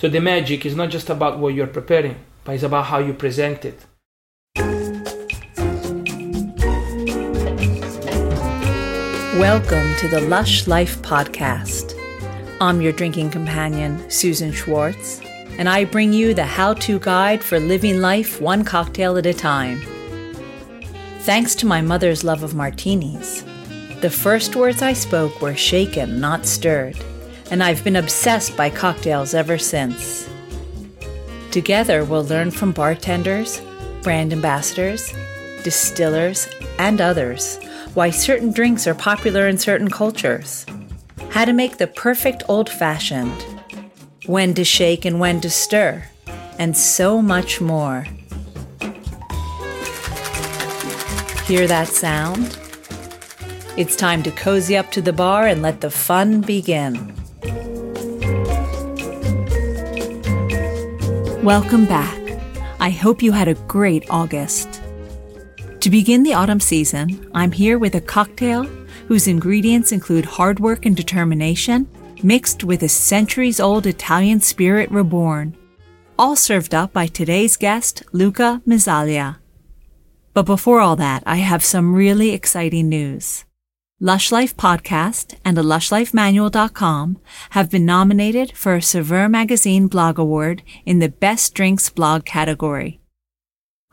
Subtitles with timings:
[0.00, 3.12] So the magic is not just about what you're preparing, but it's about how you
[3.12, 3.84] present it.
[9.36, 11.94] Welcome to the Lush Life Podcast.
[12.62, 15.20] I'm your drinking companion, Susan Schwartz,
[15.58, 19.34] and I bring you the how to guide for living life one cocktail at a
[19.34, 19.82] time.
[21.28, 23.44] Thanks to my mother's love of martinis,
[24.00, 26.96] the first words I spoke were shaken, not stirred,
[27.50, 30.28] and I've been obsessed by cocktails ever since.
[31.50, 33.60] Together, we'll learn from bartenders,
[34.02, 35.12] brand ambassadors,
[35.64, 36.48] distillers,
[36.78, 37.58] and others
[37.94, 40.64] why certain drinks are popular in certain cultures,
[41.30, 43.44] how to make the perfect old fashioned,
[44.26, 46.04] when to shake and when to stir,
[46.58, 48.06] and so much more.
[51.46, 52.56] Hear that sound?
[53.76, 57.19] It's time to cozy up to the bar and let the fun begin.
[61.42, 62.20] Welcome back.
[62.80, 64.82] I hope you had a great August.
[65.80, 68.64] To begin the autumn season, I'm here with a cocktail
[69.08, 71.88] whose ingredients include hard work and determination,
[72.22, 75.56] mixed with a centuries old Italian spirit reborn,
[76.18, 79.38] all served up by today's guest, Luca Mezzaglia.
[80.34, 83.46] But before all that, I have some really exciting news.
[84.02, 87.18] Lush Life Podcast and a LushLifeManual.com
[87.50, 93.02] have been nominated for a Saveur Magazine Blog Award in the Best Drinks Blog category.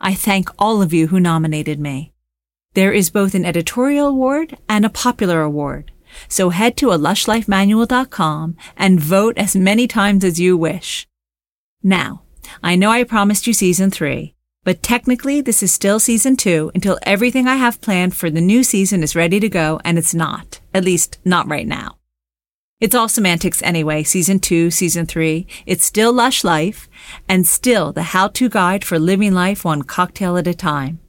[0.00, 2.14] I thank all of you who nominated me.
[2.72, 5.92] There is both an editorial award and a popular award,
[6.26, 11.06] so head to a lushlifemanual.com and vote as many times as you wish.
[11.82, 12.22] Now,
[12.62, 14.34] I know I promised you season three,
[14.68, 18.62] but technically this is still season two until everything I have planned for the new
[18.62, 20.60] season is ready to go, and it's not.
[20.74, 21.96] At least, not right now.
[22.78, 25.46] It's all semantics anyway, season two, season three.
[25.64, 26.86] It's still Lush Life
[27.30, 31.00] and still the how to guide for living life one cocktail at a time.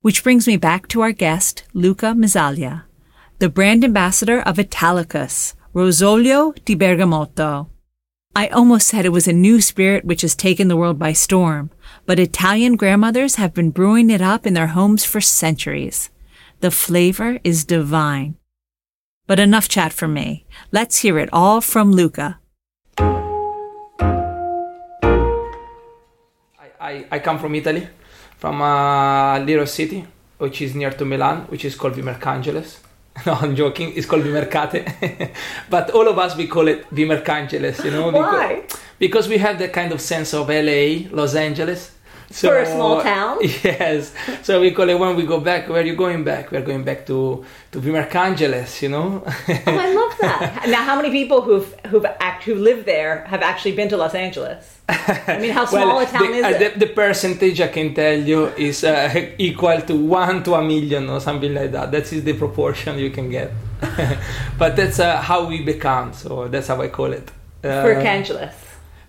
[0.00, 2.84] Which brings me back to our guest, Luca Mezzaglia,
[3.40, 7.68] the brand ambassador of Italicus, Rosolio di Bergamotto.
[8.34, 11.70] I almost said it was a new spirit which has taken the world by storm,
[12.06, 16.10] but Italian grandmothers have been brewing it up in their homes for centuries.
[16.60, 18.36] The flavor is divine.
[19.26, 20.44] But enough chat from me.
[20.70, 22.38] Let's hear it all from Luca.
[26.58, 27.88] I, I, I come from Italy,
[28.38, 30.04] from a little city
[30.38, 32.80] which is near to Milan, which is called Vimercangeles.
[33.26, 33.92] No, I'm joking.
[33.94, 35.30] It's called Vimercate,
[35.70, 37.84] but all of us we call it Vimercangeles.
[37.84, 38.62] You know, Why?
[38.62, 41.92] Because, because we have that kind of sense of LA, Los Angeles.
[42.32, 43.38] So, For a small town?
[43.42, 44.12] Yes.
[44.42, 45.68] So we call it when we go back.
[45.68, 46.50] Where are you going back?
[46.50, 48.80] We're going back to to Vimercangeles.
[48.80, 49.22] You know.
[49.26, 49.32] Oh,
[49.66, 50.64] I love that.
[50.74, 54.14] now, how many people who've who've act who live there have actually been to Los
[54.14, 54.80] Angeles?
[54.88, 56.78] I mean, how small a town the, is uh, it?
[56.78, 61.10] The, the percentage I can tell you is uh, equal to one to a million
[61.10, 61.92] or something like that.
[61.92, 63.52] That is the proportion you can get.
[64.58, 66.12] but that's uh, how we become.
[66.14, 67.30] So that's how I call it.
[67.62, 68.61] Uh, For Cangeles.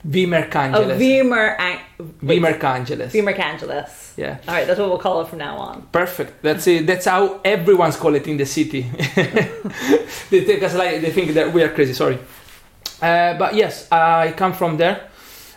[0.05, 0.09] Oh.
[0.09, 1.57] Vimer.
[2.21, 3.11] Vimercangeles.
[3.11, 4.17] Vimercangeles.
[4.17, 4.37] Yeah.
[4.47, 5.87] All right, that's what we'll call it from now on.
[5.91, 6.41] Perfect.
[6.41, 6.85] That's it.
[6.85, 8.81] That's how everyone's call it in the city.
[10.29, 11.93] they take us like they think that we are crazy.
[11.93, 12.19] Sorry.
[13.01, 15.09] Uh, but yes, I come from there,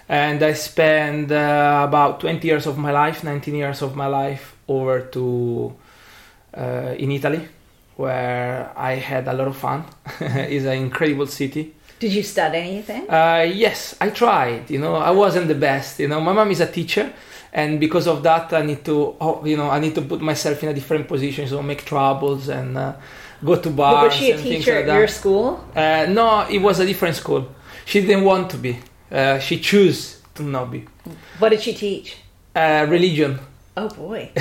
[0.09, 4.57] and I spent uh, about 20 years of my life, 19 years of my life,
[4.69, 5.75] over to
[6.57, 7.47] uh, in Italy,
[7.97, 9.85] where I had a lot of fun.
[10.21, 11.75] it's an incredible city.
[11.99, 13.09] Did you study anything?
[13.09, 14.71] Uh, yes, I tried.
[14.71, 15.99] You know, I wasn't the best.
[15.99, 17.13] You know, my mom is a teacher,
[17.53, 20.63] and because of that, I need to, oh, you know, I need to put myself
[20.63, 22.93] in a different position, so make troubles and uh,
[23.43, 23.95] go to bars.
[23.95, 25.65] But was she a teacher like at your school?
[25.75, 27.49] Uh, no, it was a different school.
[27.87, 28.79] She didn't want to be.
[29.11, 30.85] Uh, she chose to not be.
[31.39, 32.19] What did she teach?
[32.55, 33.39] Uh, religion.
[33.79, 34.31] Oh boy!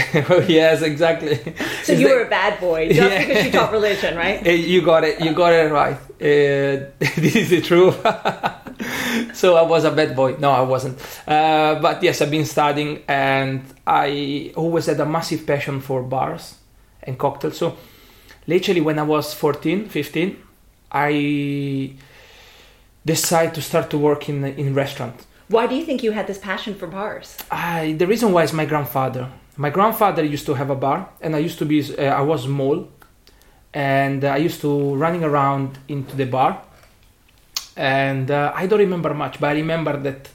[0.47, 1.37] yes, exactly.
[1.83, 3.19] So you were a bad boy just Yeah.
[3.25, 4.45] because you taught religion, right?
[4.73, 5.19] You got it.
[5.19, 5.97] You got it right.
[6.21, 7.95] Uh, this is the truth.
[9.35, 10.35] so I was a bad boy.
[10.39, 10.99] No, I wasn't.
[11.27, 16.55] Uh, but yes, I've been studying, and I always had a massive passion for bars
[17.03, 17.57] and cocktails.
[17.57, 17.77] So
[18.47, 20.37] literally, when I was 14, 15,
[20.91, 21.93] I
[23.05, 25.25] decided to start to work in in restaurant.
[25.47, 27.37] Why do you think you had this passion for bars?
[27.51, 29.29] I, the reason why is my grandfather.
[29.57, 31.81] My grandfather used to have a bar, and I used to be.
[31.97, 32.87] Uh, I was small,
[33.75, 36.61] and I used to running around into the bar.
[37.77, 40.29] And uh, I don't remember much, but I remember that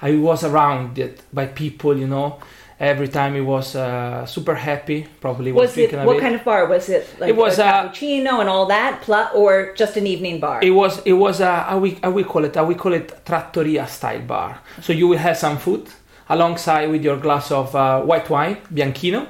[0.00, 2.40] I was around it by people, you know,
[2.78, 5.06] Every time he was uh, super happy.
[5.22, 6.20] Probably Was it thinking of what it.
[6.20, 7.08] kind of bar was it?
[7.18, 10.60] Like It was, a uh, cappuccino and all that, pl- or just an evening bar?
[10.62, 13.86] It was it was a how we how we call it we call it trattoria
[13.86, 14.58] style bar.
[14.82, 15.88] So you will have some food
[16.28, 19.26] alongside with your glass of uh, white wine, bianchino,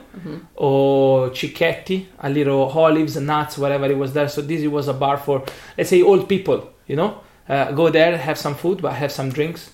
[0.55, 4.29] or cicchetti, a little olives, nuts, whatever it was there.
[4.29, 5.45] So this was a bar for
[5.77, 6.71] let's say old people.
[6.87, 9.73] You know, uh, go there, have some food, but have some drinks.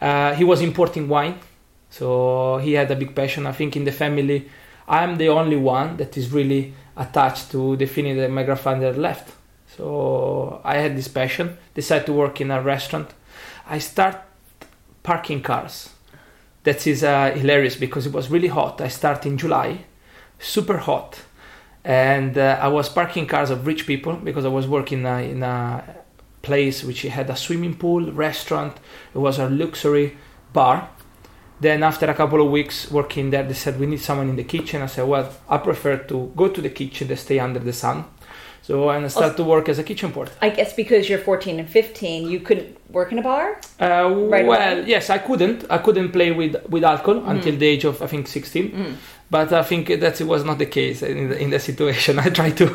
[0.00, 1.38] Uh, he was importing wine,
[1.90, 3.46] so he had a big passion.
[3.46, 4.48] I think in the family,
[4.88, 9.32] I'm the only one that is really attached to the feeling that my grandfather left.
[9.76, 11.56] So I had this passion.
[11.74, 13.14] Decided to work in a restaurant.
[13.66, 14.16] I start
[15.02, 15.88] parking cars.
[16.64, 18.80] That is uh, hilarious because it was really hot.
[18.80, 19.84] I start in July,
[20.38, 21.20] super hot,
[21.84, 25.42] and uh, I was parking cars of rich people because I was working uh, in
[25.42, 25.82] a
[26.42, 28.76] place which had a swimming pool, restaurant.
[29.14, 30.16] It was a luxury
[30.52, 30.88] bar.
[31.60, 34.44] Then after a couple of weeks working there, they said we need someone in the
[34.44, 34.82] kitchen.
[34.82, 38.04] I said, well, I prefer to go to the kitchen than stay under the sun.
[38.62, 40.32] So I started to work as a kitchen porter.
[40.40, 43.60] I guess because you're 14 and 15, you couldn't work in a bar.
[43.80, 44.84] Uh, Right well, away?
[44.86, 45.64] yes, I couldn't.
[45.68, 48.96] I couldn't play with with alcohol until the age of I think 16.
[49.30, 52.18] But I think that it was not the case in the, in the situation.
[52.26, 52.66] I tried to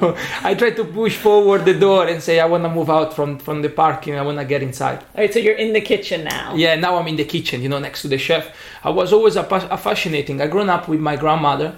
[0.43, 3.37] I tried to push forward the door and say I want to move out from
[3.39, 4.15] from the parking.
[4.15, 4.99] I want to get inside.
[5.13, 6.55] All right, so you're in the kitchen now.
[6.55, 8.45] Yeah, now I'm in the kitchen, you know, next to the chef.
[8.83, 10.41] I was always a, a fascinating.
[10.41, 11.69] I grown up with my grandmother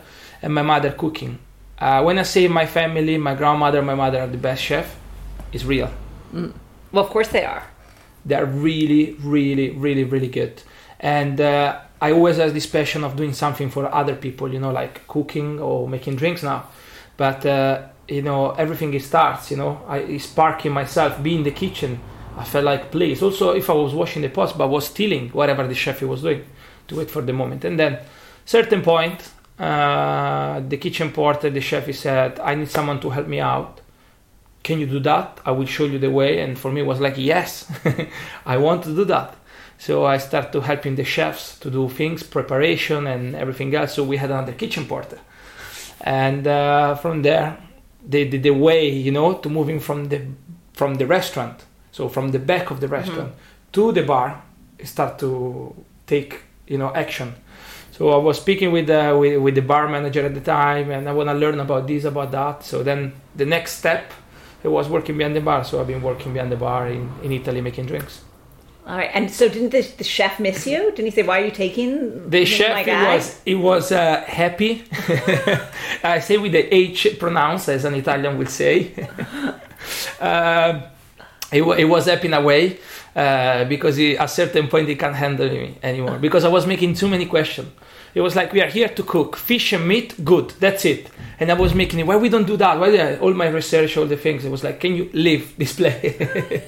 [0.42, 1.38] and my mother cooking.
[1.80, 4.98] Uh, when I say my family, my grandmother, my mother are the best chef,
[5.54, 5.90] it's real.
[6.92, 7.64] Well, of course they are.
[8.26, 10.62] They're really, really, really, really good.
[11.00, 14.72] And uh, I always have this passion of doing something for other people, you know,
[14.72, 16.68] like cooking or making drinks now.
[17.16, 21.52] But, uh, you know, everything it starts, you know, I sparking myself, be in the
[21.52, 22.00] kitchen.
[22.38, 23.22] I felt like, please.
[23.22, 26.22] Also, if I was washing the pots, but I was stealing whatever the chef was
[26.22, 26.46] doing
[26.88, 27.66] to wait for the moment.
[27.66, 28.00] And then,
[28.46, 33.28] certain point, uh, the kitchen porter, the chef, he said, I need someone to help
[33.28, 33.82] me out
[34.64, 35.40] can you do that?
[35.46, 36.42] I will show you the way.
[36.42, 37.72] And for me, it was like, yes,
[38.46, 39.36] I want to do that.
[39.78, 43.94] So I started to helping the chefs to do things, preparation and everything else.
[43.94, 45.20] So we had another kitchen porter.
[46.02, 47.58] And uh, from there,
[48.06, 50.22] the, the, the way, you know, to moving from the,
[50.74, 53.34] from the restaurant, so from the back of the restaurant
[53.72, 54.42] to the bar,
[54.84, 55.76] start to
[56.06, 57.36] take, you know, action.
[58.00, 61.10] So I was speaking with, uh, with, with the bar manager at the time and
[61.10, 62.64] I want to learn about this, about that.
[62.64, 64.14] So then the next step,
[64.64, 67.34] I was working behind the bar, so I've been working behind the bar in, in
[67.34, 68.22] Italy making drinks.
[68.88, 70.92] All right, and so didn't the, the chef miss you?
[70.92, 74.24] Didn't he say, "Why are you taking The chef he guy?" was he was uh,
[74.26, 74.84] happy.
[76.04, 78.92] I say with the H pronounced, as an Italian will say.
[80.20, 80.84] um,
[81.52, 82.80] he, wa- he was happy in a way
[83.16, 86.66] uh, because he, at a certain point he can't handle me anymore because I was
[86.66, 87.70] making too many questions.
[88.16, 91.10] It was like we are here to cook fish and meat, good, that's it.
[91.40, 92.08] And I was making it.
[92.08, 92.80] Why we don't do that?
[92.80, 94.44] Why all my research, all the things?
[94.46, 96.04] It was like, can you leave this place?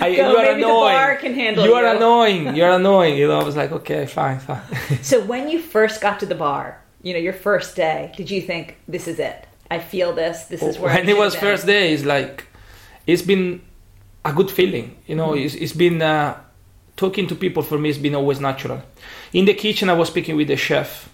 [0.00, 0.94] I, Go, you are annoying.
[0.94, 1.96] bar can handle you are you.
[1.96, 2.54] annoying.
[2.58, 3.16] You're annoying.
[3.18, 4.62] You know, I was like, okay, fine, fine.
[5.02, 8.40] So when you first got to the bar, you know, your first day, did you
[8.42, 9.46] think this is it?
[9.70, 10.44] I feel this.
[10.44, 10.90] This is where.
[10.92, 12.46] I when it was been." first day, it's like
[13.06, 13.60] it's been
[14.24, 14.96] a good feeling.
[15.06, 15.44] You know, Mm-hmm.
[15.46, 16.38] it's, it's been uh,
[17.00, 17.88] talking to people for me.
[17.88, 18.82] It's been always natural.
[19.32, 21.08] In the kitchen, I was speaking with the chef,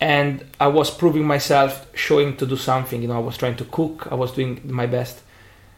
[0.00, 3.02] and I was proving myself, showing to do something.
[3.02, 4.08] You know, I was trying to cook.
[4.10, 5.22] I was doing my best.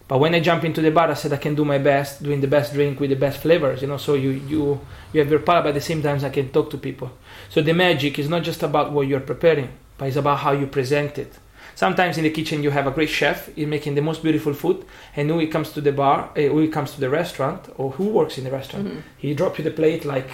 [0.06, 2.40] But when I jump into the bar, I said I can do my best, doing
[2.40, 3.82] the best drink with the best flavors.
[3.82, 4.80] You know, so you you
[5.12, 7.10] you have your palate, but at the same time, I can talk to people.
[7.50, 10.66] So the magic is not just about what you're preparing, but it's about how you
[10.66, 11.32] present it.
[11.78, 14.84] Sometimes in the kitchen you have a great chef, he's making the most beautiful food,
[15.14, 17.92] and who he comes to the bar, uh, who he comes to the restaurant, or
[17.92, 20.28] who works in the restaurant, he drop you the plate like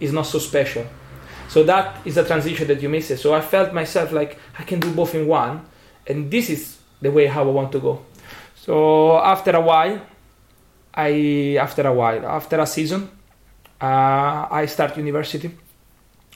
[0.00, 0.84] it's not so special.
[1.46, 3.18] So that is a transition that you miss it.
[3.18, 5.64] So I felt myself like I can do both in one,
[6.08, 8.04] and this is the way how I want to go.
[8.56, 10.00] So after a while,
[10.92, 13.10] I after a while, after a season,
[13.80, 15.52] uh, I start university.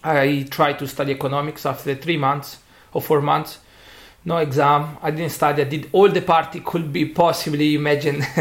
[0.04, 2.59] I try to study economics after three months
[2.92, 3.59] or four months.
[4.25, 4.99] No exam.
[5.01, 5.63] I didn't study.
[5.63, 8.23] I did all the party could be possibly imagine.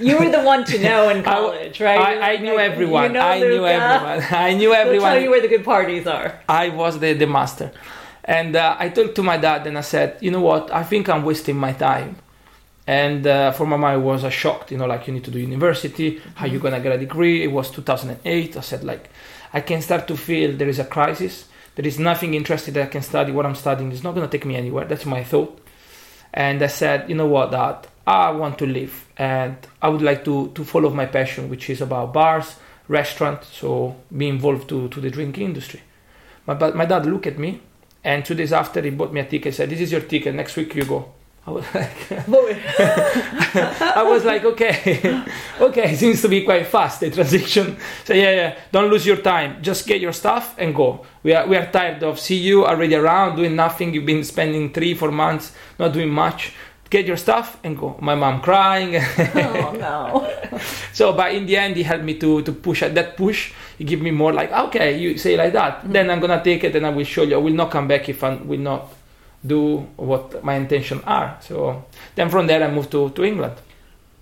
[0.00, 2.00] You were the one to know in college, right?
[2.00, 3.02] I, You're I like, knew everyone.
[3.04, 4.26] You know I knew everyone.
[4.30, 5.12] I knew everyone.
[5.12, 6.40] tell you where the good parties are.
[6.48, 7.70] I was the, the master.
[8.24, 11.08] And uh, I talked to my dad and I said, you know what, I think
[11.08, 12.16] I'm wasting my time.
[12.86, 15.30] And uh, for my mom, it was a shock, you know, like you need to
[15.30, 17.44] do university, how you gonna get a degree?
[17.44, 18.56] It was 2008.
[18.56, 19.10] I said, like,
[19.52, 21.46] I can start to feel there is a crisis.
[21.74, 23.32] There is nothing interesting that I can study.
[23.32, 24.84] What I'm studying is not gonna take me anywhere.
[24.84, 25.58] That's my thought.
[26.34, 30.24] And I said, you know what, dad, I want to live and I would like
[30.24, 32.56] to, to follow my passion, which is about bars,
[32.88, 35.80] restaurants, so be involved to, to the drinking industry.
[36.46, 37.60] My, but my dad looked at me,
[38.02, 39.54] and two days after, he bought me a ticket.
[39.54, 40.34] Said, "This is your ticket.
[40.34, 41.12] Next week you go."
[41.44, 42.12] I was like,
[43.98, 45.24] I was like, okay,
[45.60, 47.76] okay, seems to be quite fast the transition.
[48.04, 49.60] So yeah, yeah, don't lose your time.
[49.60, 51.04] Just get your stuff and go.
[51.24, 53.92] We are we are tired of see you already around doing nothing.
[53.92, 56.52] You've been spending three, four months not doing much.
[56.90, 57.96] Get your stuff and go.
[58.00, 58.96] My mom crying.
[58.96, 60.30] oh no.
[60.92, 63.52] so, but in the end, he helped me to to push at that push.
[63.78, 65.78] He give me more like, okay, you say like that.
[65.78, 65.92] Mm-hmm.
[65.92, 67.34] Then I'm gonna take it and I will show you.
[67.34, 69.01] I will not come back if I will not
[69.44, 71.38] do what my intention are.
[71.40, 71.84] So
[72.14, 73.54] then from there I moved to, to England.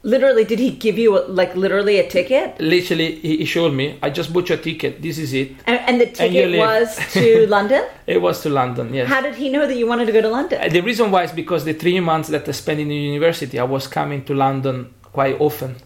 [0.03, 2.59] Literally, did he give you like literally a ticket?
[2.59, 3.99] Literally, he showed me.
[4.03, 5.03] I just bought your ticket.
[5.03, 5.53] This is it.
[5.67, 7.85] And, and the ticket and was to London.
[8.07, 8.95] It was to London.
[8.95, 9.09] Yes.
[9.09, 10.59] How did he know that you wanted to go to London?
[10.59, 13.59] Uh, the reason why is because the three months that I spent in the university,
[13.59, 15.77] I was coming to London quite often.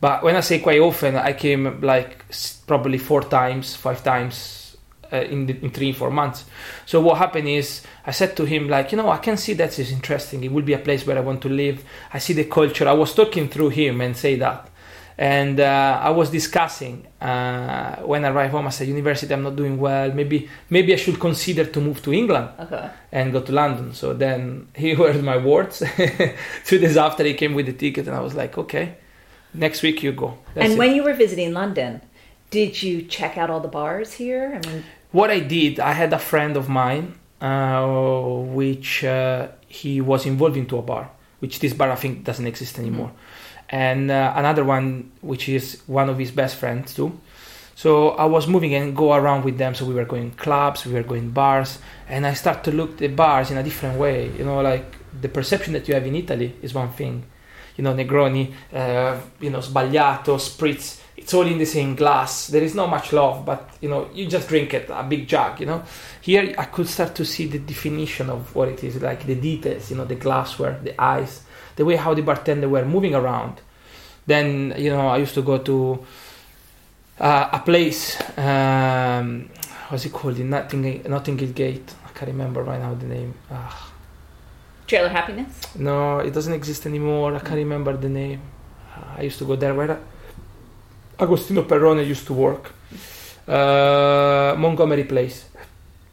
[0.00, 2.24] But when I say quite often, I came like
[2.66, 4.59] probably four times, five times
[5.12, 6.44] uh, in, the, in three four months.
[6.86, 9.78] So what happened is i said to him like you know i can see that
[9.78, 10.44] is interesting.
[10.44, 11.84] It will be a place where i want to live.
[12.12, 12.88] I see the culture.
[12.88, 14.68] I was talking through him and say that.
[15.18, 19.56] And uh, i was discussing uh, when i arrived home i said university i'm not
[19.56, 20.12] doing well.
[20.12, 22.90] Maybe maybe i should consider to move to england okay.
[23.12, 23.92] and go to london.
[23.94, 25.82] So then he heard my words.
[26.64, 28.96] Two days after he came with the ticket and i was like okay
[29.52, 30.38] next week you go.
[30.54, 30.96] That's and when it.
[30.96, 32.00] you were visiting london
[32.50, 34.60] did you check out all the bars here?
[34.62, 40.00] I mean what I did, I had a friend of mine, uh, which uh, he
[40.00, 43.76] was involved into a bar, which this bar I think doesn't exist anymore, mm-hmm.
[43.76, 47.18] and uh, another one which is one of his best friends too.
[47.74, 49.74] So I was moving and go around with them.
[49.74, 51.78] So we were going clubs, we were going bars,
[52.10, 54.30] and I start to look the bars in a different way.
[54.36, 57.24] You know, like the perception that you have in Italy is one thing.
[57.78, 62.46] You know, Negroni, uh, you know, sbagliato, spritz it's all in the same glass.
[62.48, 65.60] There is not much love, but you know, you just drink it, a big jug,
[65.60, 65.82] you know.
[66.22, 69.90] Here I could start to see the definition of what it is, like the details,
[69.90, 71.42] you know, the glassware, the ice,
[71.76, 73.60] the way how the bartender were moving around.
[74.26, 76.04] Then, you know, I used to go to
[77.18, 79.50] uh, a place, um,
[79.88, 81.94] what's it called, in Notting- Notting Gate.
[82.06, 83.34] I can't remember right now the name.
[83.50, 83.74] Ugh.
[84.86, 85.74] Trailer Happiness?
[85.76, 87.34] No, it doesn't exist anymore.
[87.34, 88.40] I can't remember the name.
[89.16, 90.00] I used to go there where
[91.20, 92.72] Agostino Perrone used to work.
[93.46, 95.46] Uh, Montgomery Place.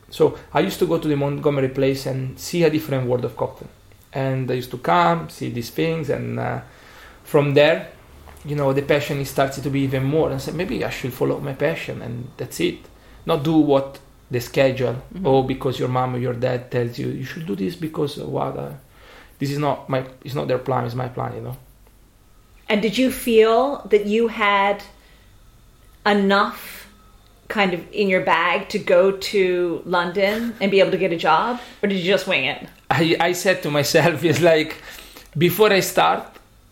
[0.10, 3.36] So I used to go to the Montgomery Place and see a different world of
[3.36, 3.70] cocktail.
[4.14, 6.62] And I used to come, see these things, and uh,
[7.24, 7.92] from there,
[8.46, 10.32] you know, the passion starts to be even more.
[10.32, 12.80] And say, maybe I should follow my passion, and that's it.
[13.26, 14.00] Not do what
[14.32, 15.28] the schedule, mm-hmm.
[15.28, 18.58] or because your mom or your dad tells you you should do this because what.
[18.58, 18.72] Uh,
[19.40, 20.04] this is not my.
[20.24, 20.86] It's not their plan.
[20.86, 21.36] It's my plan.
[21.36, 21.58] You know.
[22.70, 24.84] And did you feel that you had
[26.08, 26.88] enough
[27.48, 31.18] kind of in your bag to go to London and be able to get a
[31.18, 32.68] job, or did you just wing it?
[32.90, 34.82] I, I said to myself, it's like
[35.38, 36.24] before I start,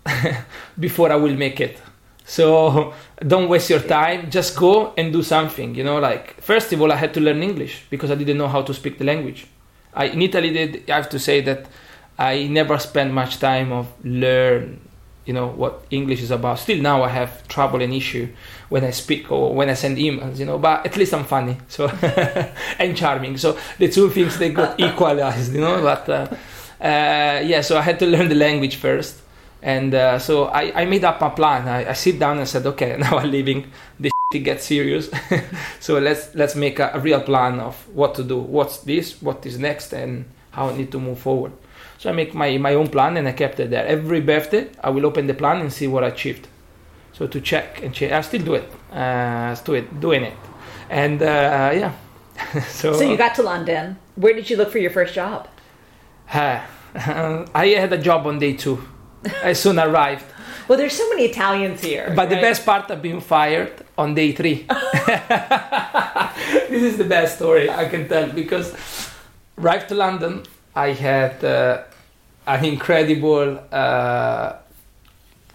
[0.80, 1.80] before I will make it.
[2.26, 4.32] So don't waste your time.
[4.32, 5.76] Just go and do something.
[5.76, 8.48] You know, like first of all, I had to learn English because I didn't know
[8.48, 9.48] how to speak the language.
[9.94, 10.90] I in Italy did.
[10.90, 11.68] I have to say that
[12.18, 14.82] I never spent much time of learn
[15.26, 16.60] you know what English is about.
[16.60, 18.30] Still now I have trouble and issue
[18.70, 20.58] when I speak or when I send emails, you know.
[20.58, 21.88] But at least I'm funny, so
[22.80, 23.38] and charming.
[23.38, 25.82] So the two things they got equalized, you know.
[25.82, 26.28] But uh,
[26.82, 29.22] uh, yeah, so I had to learn the language first,
[29.62, 31.68] and uh, so I, I, made up a plan.
[31.68, 33.72] I, I, sit down and said, okay, now I'm leaving.
[34.00, 35.10] This shit gets serious,
[35.80, 38.38] so let's let's make a, a real plan of what to do.
[38.38, 39.22] What's this?
[39.22, 39.94] What is next?
[39.94, 41.52] And how I need to move forward.
[42.06, 43.84] So I make my, my own plan and I kept it there.
[43.84, 46.48] Every birthday, I will open the plan and see what I achieved.
[47.14, 48.70] So to check and check, I still do it.
[48.96, 50.38] Uh, still doing it,
[50.88, 51.94] and uh, yeah.
[52.68, 52.94] so.
[52.94, 53.98] So you got to London.
[54.18, 55.48] Where did you look for your first job?
[56.32, 56.62] Uh,
[57.56, 58.88] I had a job on day two.
[59.44, 60.26] I soon arrived.
[60.68, 62.08] Well, there's so many Italians here.
[62.16, 62.30] But right?
[62.30, 64.66] the best part of being fired on day three.
[66.70, 68.74] this is the best story I can tell because
[69.60, 70.42] arrived to London,
[70.76, 71.84] I had uh,
[72.48, 74.54] an incredible uh,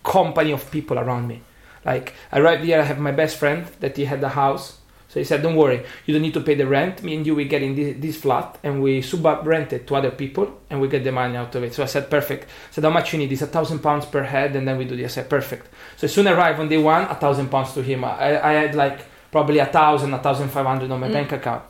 [0.02, 1.42] company of people around me.
[1.84, 4.78] Like I arrived here, I have my best friend that he had a house.
[5.08, 7.02] So he said, "Don't worry, you don't need to pay the rent.
[7.02, 9.96] Me and you, we get in this, this flat, and we sub rent it to
[9.96, 12.72] other people, and we get the money out of it." So I said, "Perfect." I
[12.72, 14.96] said, "How much you need?" It's a thousand pounds per head, and then we do
[14.96, 15.12] this.
[15.12, 15.66] I said, "Perfect."
[15.96, 18.04] So as soon I arrived on day one, a thousand pounds to him.
[18.04, 19.00] I, I had like
[19.32, 21.12] probably a thousand, a thousand five hundred on my mm.
[21.12, 21.64] bank account.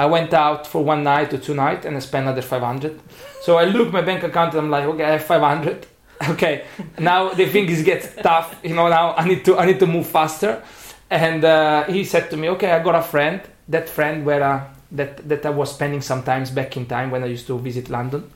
[0.00, 2.98] I went out for one night or two nights and I spent another 500.
[3.40, 5.86] So I look my bank account and I'm like, okay, I have 500.
[6.28, 6.66] Okay,
[6.98, 8.60] now the thing is gets tough.
[8.62, 10.62] You know, now I need to I need to move faster.
[11.08, 13.40] And uh, he said to me, okay, I got a friend.
[13.68, 17.26] That friend where a that that I was spending sometimes back in time when I
[17.26, 18.30] used to visit London,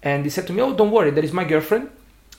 [0.00, 1.90] and he said to me, "Oh, don't worry, there is my girlfriend."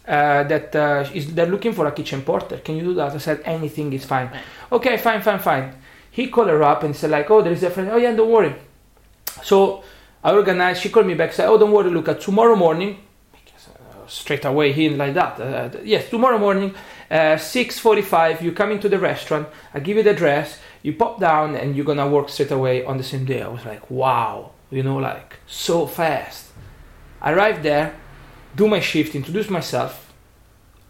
[0.08, 2.58] Uh, that uh, is, they're looking for a kitchen porter.
[2.58, 3.14] Can you do that?
[3.14, 4.30] I said anything is fine.
[4.72, 5.76] Okay, fine, fine, fine.
[6.10, 7.90] He called her up and said like, oh, there is a friend.
[7.92, 8.56] Oh yeah, don't worry.
[9.44, 9.84] So
[10.24, 10.82] I organized.
[10.82, 11.34] She called me back.
[11.34, 12.16] Said, oh, don't worry, Luca.
[12.16, 12.98] Tomorrow morning,
[14.08, 15.40] straight away in like that.
[15.40, 16.74] Uh, yes, tomorrow morning,
[17.10, 18.42] uh, six forty-five.
[18.42, 19.48] You come into the restaurant.
[19.74, 20.60] I give you the address.
[20.82, 23.42] You pop down and you're gonna work straight away on the same day.
[23.42, 26.46] I was like, wow, you know, like so fast.
[27.22, 27.96] I arrived there
[28.56, 30.12] do my shift, introduce myself.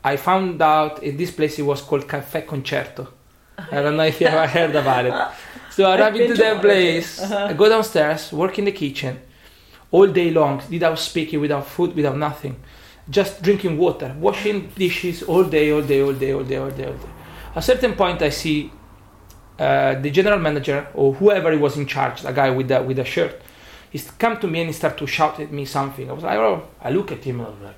[0.04, 3.08] I found out in this place it was called Caffè Concerto.
[3.58, 5.14] I don't know if you ever heard about it.
[5.80, 7.46] So I arrived into their place, uh-huh.
[7.52, 9.18] I go downstairs, work in the kitchen
[9.92, 12.58] all day long, without speaking, without food, without nothing.
[13.10, 16.86] Just drinking water, washing dishes all day, all day, all day, all day, all day,
[16.86, 17.10] all day.
[17.52, 18.70] At a certain point, I see
[19.58, 23.06] uh, the general manager or whoever was in charge, the guy with the, with the
[23.06, 23.42] shirt,
[23.90, 26.10] he come to me and he start to shout at me something.
[26.10, 27.76] I was like, oh, I look at him and I was like,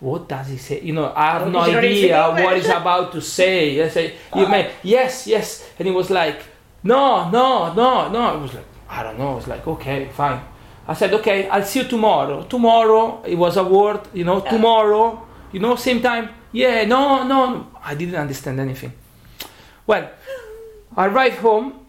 [0.00, 0.80] what does he say?
[0.80, 3.80] You know, I have oh, no idea what he's about to say.
[3.80, 5.70] I say, you uh, may, yes, yes.
[5.78, 8.20] And he was like, no, no, no, no.
[8.20, 9.32] I was like, I don't know.
[9.32, 10.40] I was like, okay, fine.
[10.88, 12.42] I said, okay, I'll see you tomorrow.
[12.44, 16.28] Tomorrow, it was a word, you know, tomorrow, you know, same time.
[16.52, 17.50] Yeah, no, no.
[17.50, 17.66] no.
[17.82, 18.92] I didn't understand anything.
[19.86, 20.10] Well,
[20.96, 21.86] I arrived home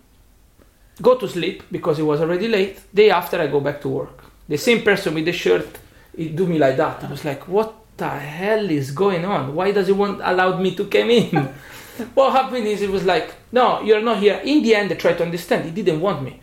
[1.02, 2.80] go to sleep because it was already late.
[2.94, 4.24] Day after, I go back to work.
[4.48, 5.68] The same person with the shirt,
[6.16, 7.04] he do me like that.
[7.04, 9.54] I was like, what the hell is going on?
[9.56, 11.30] Why does he want allowed me to come in?
[12.14, 14.42] what happened is it was like, no, you're not here.
[14.44, 15.66] In the end, they tried to understand.
[15.66, 16.40] He didn't want me.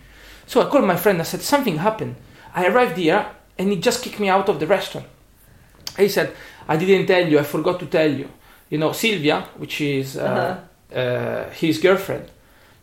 [0.47, 1.21] So I called my friend.
[1.21, 2.17] I said, something happened.
[2.55, 3.27] I arrived here
[3.59, 5.07] and he just kicked me out of the restaurant.
[5.97, 6.35] He said,
[6.69, 7.39] I didn't tell you.
[7.39, 8.29] I forgot to tell you.
[8.71, 10.23] You know, Sylvia, which is uh,
[10.91, 10.99] uh-huh.
[10.99, 12.31] uh, his girlfriend,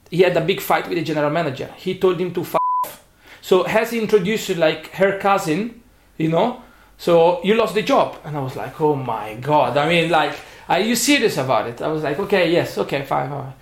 [0.10, 1.74] he had a big fight with the general manager.
[1.78, 3.04] He told him to f off.
[3.42, 5.82] So has he introduced like her cousin,
[6.18, 6.62] you know?
[6.98, 8.18] So you lost the job.
[8.24, 9.78] And I was like, oh my god.
[9.78, 10.36] I mean, like,
[10.72, 11.82] are you serious about it?
[11.82, 13.30] I was like, okay, yes, okay, fine.
[13.30, 13.54] fine.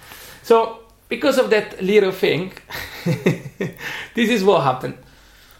[0.43, 2.53] So because of that little thing,
[4.13, 4.95] this is what happened.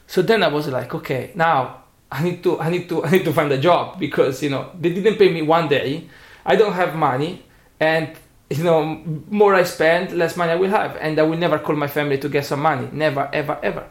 [0.05, 3.25] So then I was like, okay, now I need to, I need to, I need
[3.25, 6.07] to find a job because you know they didn't pay me one day.
[6.45, 7.43] I don't have money,
[7.79, 8.09] and
[8.49, 11.75] you know, more I spend, less money I will have, and I will never call
[11.75, 12.87] my family to get some money.
[12.91, 13.87] Never, ever, ever.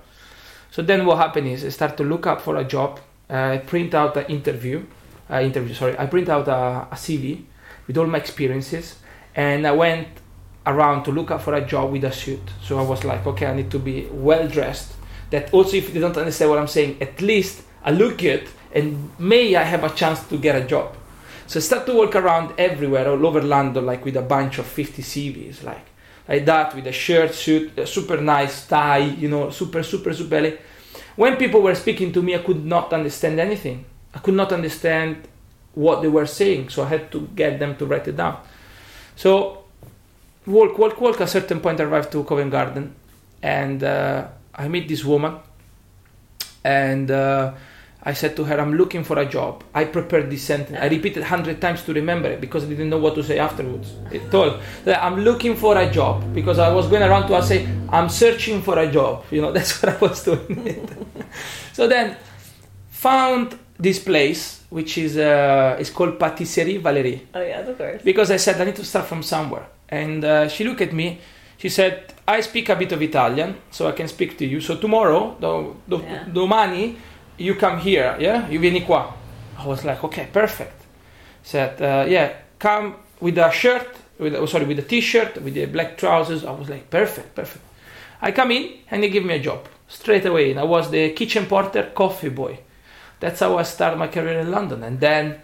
[0.71, 3.01] So then what happened is I start to look up for a job.
[3.29, 4.85] Uh, I print out an interview,
[5.31, 5.75] uh, interview.
[5.75, 7.45] Sorry, I print out a, a CV
[7.89, 8.97] with all my experiences,
[9.35, 10.07] and I went
[10.65, 12.43] around to look for a job with a suit.
[12.63, 14.95] So I was like, okay, I need to be well dressed.
[15.31, 19.11] That also, if they don't understand what I'm saying, at least I look good, and
[19.19, 20.95] may I have a chance to get a job.
[21.49, 24.67] So I start to walk around everywhere, all over London, like with a bunch of
[24.67, 25.89] 50 CVs, like
[26.29, 30.59] like that, with a shirt, suit, a super nice tie, you know, super, super, super.
[31.17, 33.87] When people were speaking to me, I could not understand anything.
[34.15, 35.27] I could not understand
[35.79, 38.41] what they were saying, so I had to get them to write it down.
[39.15, 39.65] So
[40.47, 41.21] walk, walk, walk.
[41.21, 42.95] At a certain point, I arrived to Covent Garden,
[43.43, 45.39] and uh, I meet this woman,
[46.65, 47.11] and.
[47.11, 47.55] Uh,
[48.01, 49.65] I said to her, I'm looking for a job.
[49.75, 50.79] I prepared this sentence.
[50.81, 53.93] I repeated hundred times to remember it because I didn't know what to say afterwards.
[54.13, 57.69] It told I'm looking for a job because I was going around to I say,
[57.91, 59.25] I'm searching for a job.
[59.33, 60.89] You know, that's what I was doing.
[61.73, 62.17] so then
[62.89, 67.27] found this place which is uh, is called Patisserie Valerie.
[67.35, 68.03] Oh yeah, of course.
[68.03, 71.21] Because I said I need to start from somewhere, and uh, she looked at me.
[71.57, 74.61] She said, "I speak a bit of Italian, so I can speak to you.
[74.61, 76.25] So tomorrow, do, do, yeah.
[76.33, 76.97] domani,
[77.39, 78.49] you come here, yeah?
[78.49, 79.13] You vieni qua.
[79.59, 80.85] I was like, okay, perfect.
[81.43, 83.89] Said, uh, yeah, come with a shirt,
[84.19, 86.45] with oh, sorry, with a t-shirt, with the black trousers.
[86.45, 87.65] I was like, perfect, perfect.
[88.21, 90.51] I come in and they give me a job straight away.
[90.51, 92.59] And I was the kitchen porter, coffee boy.
[93.21, 94.83] That's how I started my career in London.
[94.83, 95.41] And then,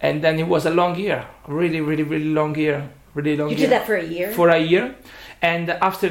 [0.00, 3.50] and then it was a long year, really, really, really long year, really long.
[3.50, 3.66] You year.
[3.68, 4.32] did that for a year.
[4.32, 4.96] For a year,
[5.42, 6.08] and after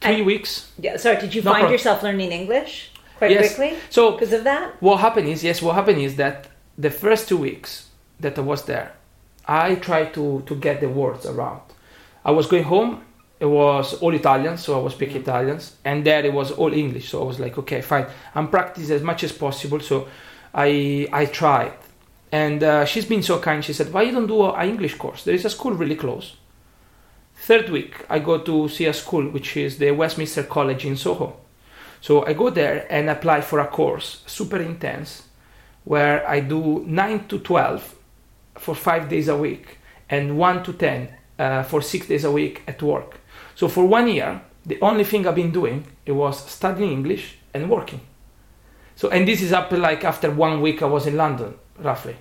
[0.00, 0.72] three and, weeks.
[0.78, 0.96] Yeah.
[0.96, 1.20] Sorry.
[1.20, 1.72] Did you no find problem.
[1.72, 2.90] yourself learning English?
[3.20, 3.54] quite yes.
[3.54, 3.78] quickly.
[3.90, 7.36] So because of that, what happened is yes, what happened is that the first two
[7.36, 8.92] weeks that I was there,
[9.46, 11.60] I tried to to get the words around.
[12.24, 13.04] I was going home.
[13.40, 15.30] It was all Italian, so I was speaking mm-hmm.
[15.30, 17.08] Italian, and there it was all English.
[17.08, 18.06] So I was like, okay, fine.
[18.34, 19.80] I'm practicing as much as possible.
[19.80, 20.08] So
[20.54, 21.72] I I tried,
[22.30, 23.64] and uh, she's been so kind.
[23.64, 25.24] She said, why you don't do an English course?
[25.24, 26.36] There is a school really close.
[27.34, 31.36] Third week, I go to see a school, which is the Westminster College in Soho.
[32.02, 35.24] So I go there and apply for a course, super intense,
[35.84, 37.96] where I do 9 to 12
[38.56, 42.62] for five days a week and 1 to 10 uh, for six days a week
[42.66, 43.19] at work.
[43.60, 47.68] So for one year, the only thing I've been doing it was studying English and
[47.68, 48.00] working.
[48.96, 52.16] So and this is up like after one week I was in London roughly.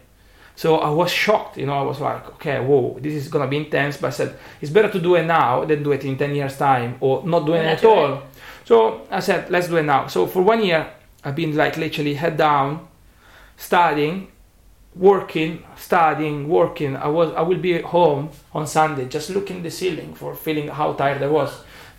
[0.58, 1.80] So I was shocked, you know.
[1.80, 3.96] I was like, okay, whoa, this is gonna be intense.
[3.96, 6.58] But I said it's better to do it now than do it in ten years
[6.58, 8.22] time or not doing it at all.
[8.66, 10.08] So I said, let's do it now.
[10.08, 10.92] So for one year
[11.24, 12.86] I've been like literally head down,
[13.56, 14.28] studying,
[15.00, 16.96] working, studying, working.
[16.98, 20.94] I was I will be home on Sunday just looking the ceiling for feeling how
[20.94, 21.52] tired I was.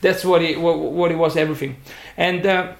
[0.02, 1.76] That's what it what, what it was everything.
[2.16, 2.74] And uh,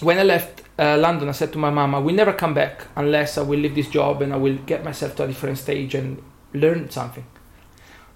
[0.00, 2.86] when I left uh, London, I said to my mom, I will never come back
[2.96, 5.94] unless I will leave this job and I will get myself to a different stage
[5.94, 7.24] and learn something.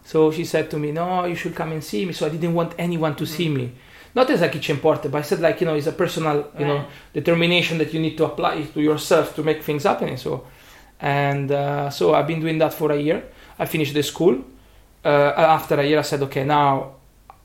[0.05, 2.12] So she said to me, No, you should come and see me.
[2.12, 3.72] So I didn't want anyone to see me.
[4.14, 6.66] Not as a kitchen porter, but I said like, you know, it's a personal, you
[6.66, 10.16] know, determination that you need to apply to yourself to make things happen.
[10.16, 10.46] So
[11.01, 13.25] and uh, so I've been doing that for a year.
[13.59, 14.45] I finished the school.
[15.05, 16.95] Uh, after a year, I said, okay, now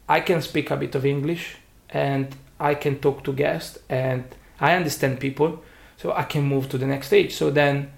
[0.09, 1.55] I can speak a bit of English
[1.89, 4.23] and I can talk to guests and
[4.59, 5.63] I understand people,
[5.97, 7.33] so I can move to the next stage.
[7.33, 7.91] So then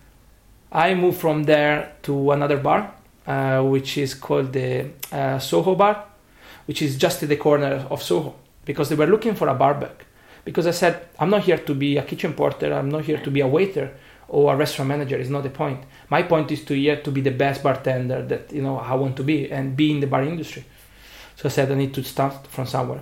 [0.72, 2.94] I moved from there to another bar,
[3.26, 6.04] uh, which is called the uh, Soho Bar,
[6.66, 10.06] which is just at the corner of Soho, because they were looking for a barback.
[10.46, 13.32] Because I said, I'm not here to be a kitchen porter, I'm not here to
[13.32, 13.92] be a waiter
[14.30, 15.84] or a restaurant manager is not the point.
[16.10, 19.16] My point is to here to be the best bartender that you know I want
[19.18, 20.66] to be and be in the bar industry.
[21.36, 23.02] So I said I need to start from somewhere.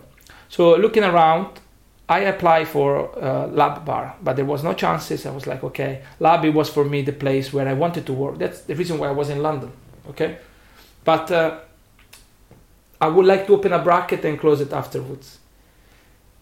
[0.50, 1.60] So looking around,
[2.08, 5.26] I applied for uh, Lab Bar, but there was no chances.
[5.26, 8.38] I was like, okay, Lab was for me the place where I wanted to work.
[8.38, 9.72] That's the reason why I was in London.
[10.10, 10.38] Okay,
[11.04, 11.60] but uh,
[13.02, 15.40] I would like to open a bracket and close it afterwards.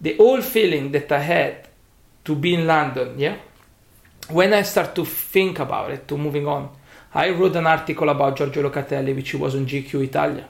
[0.01, 1.67] The old feeling that I had
[2.25, 3.37] to be in London, yeah,
[4.29, 6.69] when I start to think about it, to moving on,
[7.13, 10.47] I wrote an article about Giorgio Locatelli, which he was on GQ Italia,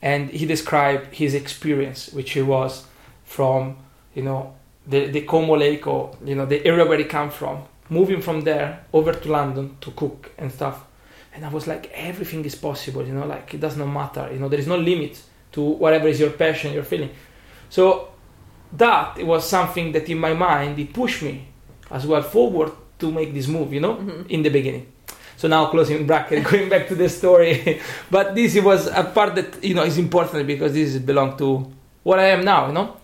[0.00, 2.86] and he described his experience, which he was
[3.24, 3.76] from,
[4.14, 4.54] you know,
[4.86, 8.40] the, the Como Lake or, you know, the area where he came from, moving from
[8.42, 10.84] there over to London to cook and stuff.
[11.34, 14.38] And I was like, everything is possible, you know, like it does not matter, you
[14.38, 15.20] know, there is no limit
[15.52, 17.10] to whatever is your passion, your feeling.
[17.68, 18.08] So
[18.72, 21.48] that was something that in my mind, it pushed me
[21.90, 24.28] as well forward to make this move, you know, mm-hmm.
[24.28, 24.86] in the beginning.
[25.36, 27.80] So now closing bracket, going back to the story,
[28.10, 32.18] but this was a part that you know is important because this belong to what
[32.18, 32.96] I am now, you know,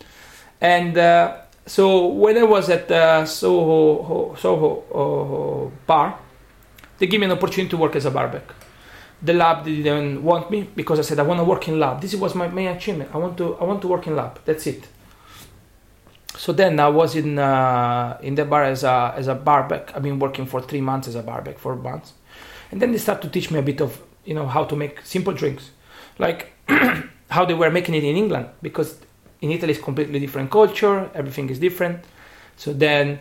[0.61, 6.19] and uh, so when I was at uh, Soho Soho uh, bar,
[6.99, 8.53] they gave me an opportunity to work as a barback.
[9.23, 12.01] The lab didn't want me because I said I want to work in lab.
[12.01, 13.11] This was my main achievement.
[13.15, 14.41] I want to I want to work in lab.
[14.45, 14.89] That's it
[16.37, 19.95] so then I was in uh, in the bar as a as a barback.
[19.95, 22.13] I've been working for three months as a barback, four months,
[22.71, 25.01] and then they start to teach me a bit of you know how to make
[25.05, 25.71] simple drinks,
[26.19, 26.53] like
[27.31, 28.99] how they were making it in England because
[29.41, 32.05] in Italy it's completely different culture, everything is different.
[32.57, 33.21] So then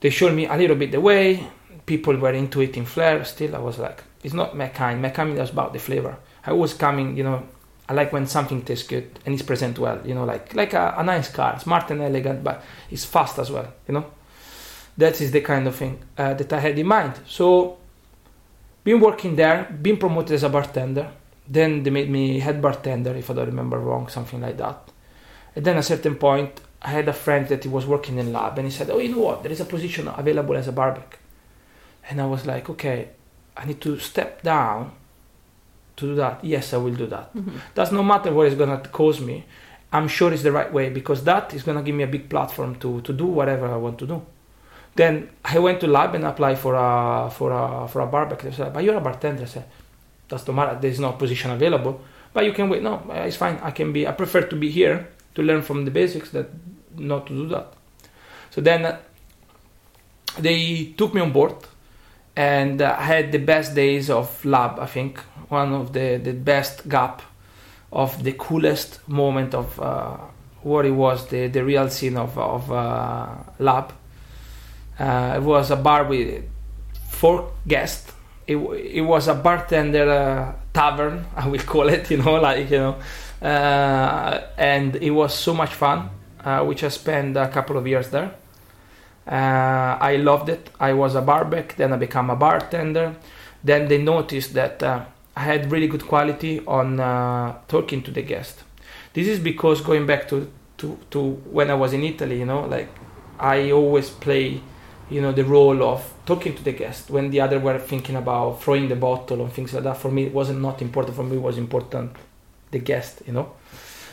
[0.00, 1.46] they showed me a little bit the way.
[1.86, 3.24] People were into it in flair.
[3.24, 5.02] Still, I was like, it's not my kind.
[5.02, 6.16] My kind is about the flavor.
[6.46, 7.46] I was coming, you know,
[7.92, 10.00] I like when something tastes good and is present well.
[10.02, 13.50] You know, like like a, a, nice car, smart and elegant, but it's fast as
[13.50, 13.70] well.
[13.86, 14.06] You know,
[14.96, 17.20] that is the kind of thing uh, that I had in mind.
[17.26, 17.76] So,
[18.82, 21.10] been working there, been promoted as a bartender.
[21.46, 24.90] Then they made me head bartender, if I don't remember wrong, something like that.
[25.54, 28.32] And then at a certain point, I had a friend that he was working in
[28.32, 29.42] lab, and he said, "Oh, you know what?
[29.42, 31.18] There is a position available as a barback."
[32.08, 33.10] And I was like, "Okay,
[33.54, 34.92] I need to step down
[35.96, 37.34] to do that, yes, I will do that.
[37.34, 37.56] Mm-hmm.
[37.74, 39.44] Does not matter what it's gonna cause me.
[39.92, 42.76] I'm sure it's the right way because that is gonna give me a big platform
[42.76, 44.22] to to do whatever I want to do.
[44.94, 48.42] Then I went to lab and applied for a for a for a barback.
[48.42, 49.64] They said, "But you're a bartender." I said,
[50.28, 50.78] "Does not matter.
[50.80, 52.00] There's no position available,
[52.32, 53.58] but you can wait." No, it's fine.
[53.62, 54.06] I can be.
[54.06, 56.48] I prefer to be here to learn from the basics that
[56.96, 57.72] not to do that.
[58.50, 58.98] So then uh,
[60.38, 61.54] they took me on board
[62.36, 64.78] and uh, I had the best days of lab.
[64.78, 65.20] I think
[65.52, 67.22] one of the the best gap
[67.92, 70.16] of the coolest moment of uh,
[70.62, 73.26] what it was the the real scene of of uh,
[73.58, 73.92] lab.
[74.98, 76.44] Uh, it was a bar with
[77.10, 78.12] four guests.
[78.46, 82.10] It, it was a bartender uh, tavern, I will call it.
[82.10, 82.96] You know, like you know,
[83.40, 86.10] uh, and it was so much fun.
[86.66, 88.32] which I spent a couple of years there
[89.26, 90.70] uh, I loved it.
[90.80, 93.14] I was a barback, then I became a bartender.
[93.62, 95.04] Then they noticed that uh,
[95.40, 98.62] had really good quality on uh, talking to the guest.
[99.14, 102.62] This is because going back to, to, to when I was in Italy, you know,
[102.66, 102.88] like
[103.38, 104.60] I always play,
[105.10, 108.62] you know, the role of talking to the guest when the other were thinking about
[108.62, 109.96] throwing the bottle and things like that.
[109.96, 111.16] For me, it wasn't not important.
[111.16, 112.16] For me, it was important
[112.70, 113.52] the guest, you know.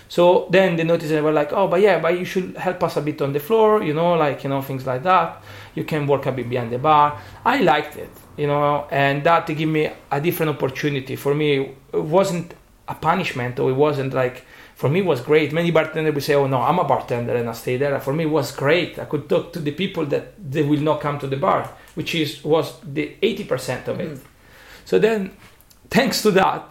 [0.10, 2.98] So then they noticed they were like, oh, but yeah, but you should help us
[2.98, 5.42] a bit on the floor, you know, like you know things like that.
[5.76, 7.22] You can work a bit behind the bar.
[7.46, 11.18] I liked it, you know, and that gave me a different opportunity.
[11.18, 12.54] For me, it wasn't
[12.88, 15.52] a punishment, or it wasn't like for me it was great.
[15.52, 18.24] Many bartenders would say, "Oh no, I'm a bartender and I stay there." For me,
[18.24, 18.98] it was great.
[18.98, 22.16] I could talk to the people that they will not come to the bar, which
[22.16, 24.12] is was the eighty percent of it.
[24.12, 24.20] Mm.
[24.86, 25.32] So then,
[25.90, 26.64] thanks to that,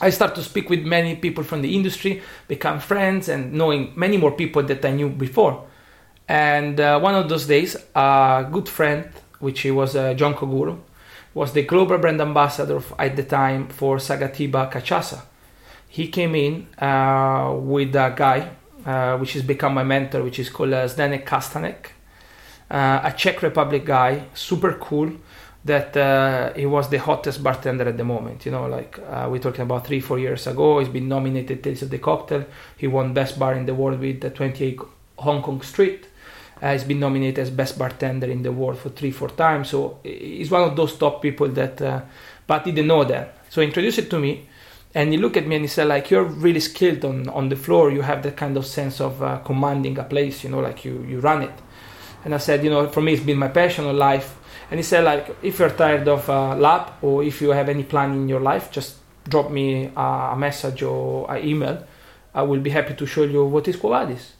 [0.00, 4.16] I start to speak with many people from the industry, become friends, and knowing many
[4.16, 5.66] more people that I knew before.
[6.28, 9.10] And uh, one of those days, a good friend,
[9.40, 10.78] which he was uh, John Koguro,
[11.34, 15.22] was the global brand ambassador at the time for Sagatiba Cachaça.
[15.88, 18.50] He came in uh, with a guy,
[18.84, 21.92] uh, which has become my mentor, which is called uh, Zdenek Kastanek,
[22.70, 25.12] uh, a Czech Republic guy, super cool,
[25.64, 28.44] that uh, he was the hottest bartender at the moment.
[28.44, 28.98] You know, like
[29.28, 30.78] we're talking about three, four years ago.
[30.78, 32.44] He's been nominated Tales of the Cocktail.
[32.76, 34.80] He won Best Bar in the World with the 28
[35.18, 36.07] Hong Kong Street.
[36.60, 39.70] Uh, he's been nominated as Best Bartender in the world for three, four times.
[39.70, 42.02] So he's one of those top people that, uh,
[42.46, 43.38] but he didn't know that.
[43.50, 44.46] So he introduced it to me.
[44.94, 47.56] And he looked at me and he said, like, you're really skilled on, on the
[47.56, 47.90] floor.
[47.90, 51.04] You have that kind of sense of uh, commanding a place, you know, like you,
[51.06, 51.52] you run it.
[52.24, 54.38] And I said, you know, for me, it's been my passion of life
[54.70, 57.84] and he said like if you're tired of a lab or if you have any
[57.84, 58.96] plan in your life just
[59.28, 61.86] drop me a, message or an email
[62.34, 64.32] i will be happy to show you what is Quo Vadis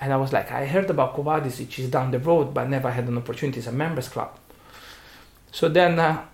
[0.00, 2.90] and i was like i heard about Vadis which is down the road but never
[2.90, 4.30] had an opportunity as a members club.
[5.52, 6.24] So then uh,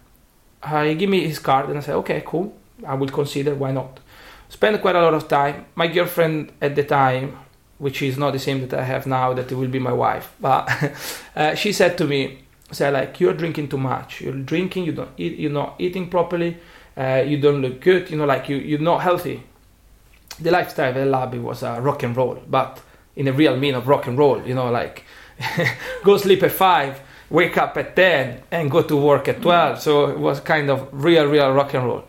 [0.84, 2.54] he gave me his card and i said okay cool.
[2.86, 4.00] I will consider why not?
[4.48, 5.64] Spent quite a lot of time.
[5.74, 7.38] My girlfriend at the time
[7.78, 10.70] which is not the same that i have now that will be my wife but
[11.36, 12.38] uh, she said to me
[12.72, 14.20] said like you're drinking too much.
[14.20, 16.56] You're drinking you don't eat you're not eating properly.
[16.96, 18.10] Uh, you don't look good.
[18.10, 19.42] You know like you, you're not healthy.
[20.40, 22.42] The lifestyle El Labi was uh, rock and roll.
[22.48, 22.80] But
[23.16, 25.04] in a real mean of rock and roll you know like
[26.04, 27.00] go sleep at 5
[27.30, 30.88] wake up at 10 and go to work at 12 so it was kind of
[30.92, 32.04] real real rock and roll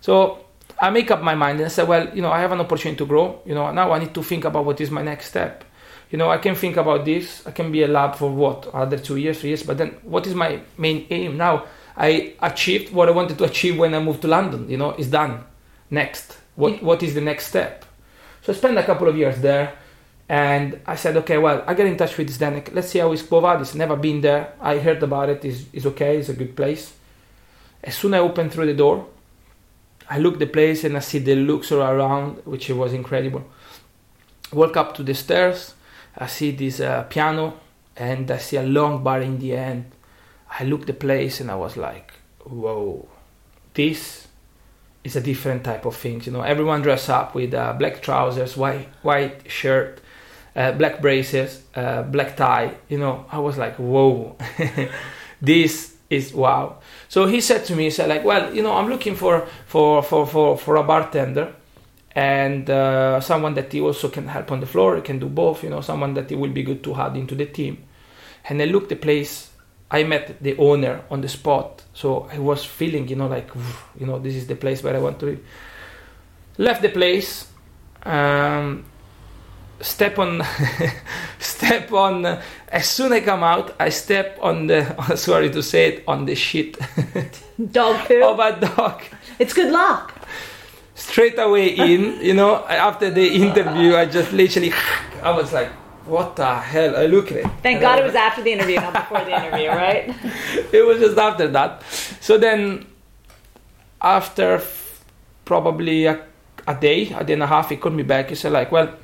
[0.00, 0.44] so
[0.80, 2.98] i make up my mind and I said well you know i have an opportunity
[2.98, 5.64] to grow you know now i need to think about what is my next step
[6.12, 7.44] you know, I can think about this.
[7.46, 9.62] I can be a lab for what other two years, three years.
[9.62, 11.64] But then, what is my main aim now?
[11.96, 14.68] I achieved what I wanted to achieve when I moved to London.
[14.68, 15.42] You know, it's done.
[15.90, 17.86] Next, what what is the next step?
[18.42, 19.72] So I spent a couple of years there,
[20.32, 22.74] and I said, okay, well, I get in touch with Zdenek.
[22.74, 23.74] Let's see how is Quo Vadis.
[23.74, 24.54] Never been there.
[24.60, 25.44] I heard about it.
[25.44, 26.18] Is is okay.
[26.18, 26.84] It's a good place.
[27.84, 29.06] As soon as I open through the door,
[30.08, 33.44] I look the place and I see the looks all around, which was incredible.
[34.52, 35.74] Walk up to the stairs
[36.16, 37.58] I see this uh, piano
[37.96, 39.92] and I see a long bar in the end.
[40.58, 42.12] I look the place and I was like,
[42.44, 43.08] whoa,
[43.74, 44.28] this
[45.04, 46.22] is a different type of thing.
[46.24, 50.01] You know, everyone dress up with uh, black trousers, white white shirt,
[50.54, 52.74] uh, black braces, uh, black tie.
[52.88, 54.36] You know, I was like, whoa,
[55.40, 56.78] this is wow.
[57.08, 60.02] So he said to me, he said like, well, you know, I'm looking for for
[60.02, 61.54] for for, for a bartender
[62.14, 65.62] and uh, someone that he also can help on the floor, he can do both,
[65.64, 67.84] you know, someone that he will be good to add into the team.
[68.48, 69.50] And I looked the place,
[69.90, 73.50] I met the owner on the spot, so I was feeling, you know, like,
[73.98, 75.38] you know, this is the place where I want to be.
[76.58, 77.48] Left the place,
[78.02, 78.84] um,
[79.82, 80.42] step on,
[81.38, 82.40] step on.
[82.68, 85.14] As soon as I come out, I step on the.
[85.16, 86.78] Sorry to say it, on the shit.
[87.72, 89.02] Dog poo of a dog.
[89.38, 90.22] It's good luck
[90.94, 94.72] straight away in, you know, after the interview, I just literally,
[95.22, 95.70] I was like,
[96.06, 96.96] what the hell?
[96.96, 97.46] I look at it.
[97.62, 100.14] Thank God it was after the interview, not before the interview, right?
[100.72, 101.82] it was just after that.
[102.20, 102.86] So then,
[104.00, 104.62] after
[105.44, 106.24] probably a,
[106.66, 108.30] a day, a day and a half, he called me back.
[108.30, 108.94] He said, like, well,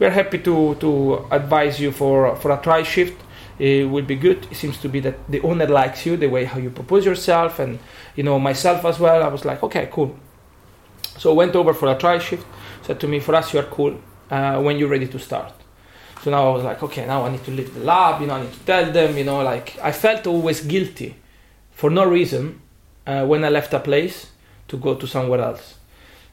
[0.00, 3.22] we're happy to, to advise you for, for a try shift.
[3.58, 4.46] It will be good.
[4.50, 7.58] It seems to be that the owner likes you, the way how you propose yourself,
[7.58, 7.78] and
[8.16, 9.22] you know myself as well.
[9.22, 10.18] I was like, okay, cool.
[11.18, 12.46] So went over for a try shift.
[12.82, 15.52] Said to me, for us, you are cool uh, when you're ready to start.
[16.22, 18.22] So now I was like, okay, now I need to leave the lab.
[18.22, 19.18] You know, I need to tell them.
[19.18, 21.16] You know, like I felt always guilty
[21.72, 22.62] for no reason
[23.06, 24.30] uh, when I left a place
[24.68, 25.74] to go to somewhere else.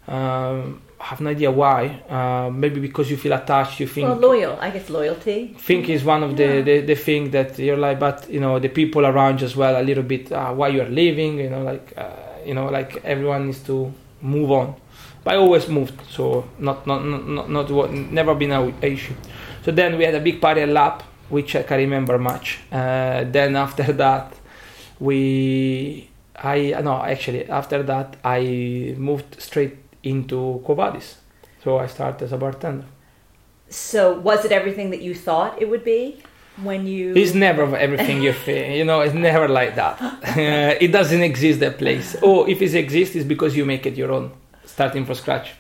[0.08, 2.02] Um, have no idea why.
[2.10, 3.80] Uh, maybe because you feel attached.
[3.80, 4.58] You think well, loyal.
[4.60, 5.56] I guess loyalty.
[5.58, 6.48] Think is one of yeah.
[6.48, 9.56] the, the the thing that you're like, but you know the people around you as
[9.56, 9.80] well.
[9.80, 11.40] A little bit uh, why you're leaving.
[11.40, 12.10] You know, like uh,
[12.46, 14.76] you know, like everyone needs to move on.
[15.24, 19.14] But I always moved, so not not not, not, not never been an issue.
[19.64, 22.60] So then we had a big party at lab, which I can't remember much.
[22.72, 24.34] Uh, then after that,
[25.00, 29.78] we I no actually after that I moved straight
[30.10, 31.02] into Quo
[31.64, 32.86] So I started as a bartender.
[33.70, 36.22] So was it everything that you thought it would be
[36.64, 37.14] when you?
[37.16, 38.72] It's never everything you feel.
[38.72, 40.02] You know, it's never like that.
[40.02, 42.16] Uh, it doesn't exist that place.
[42.22, 44.32] Or if it exists, it's because you make it your own,
[44.66, 45.52] starting from scratch.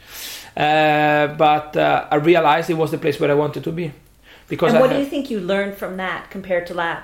[0.56, 3.92] Uh, but uh, I realized it was the place where I wanted to be.
[4.48, 7.04] Because and what do you think you learned from that compared to lab?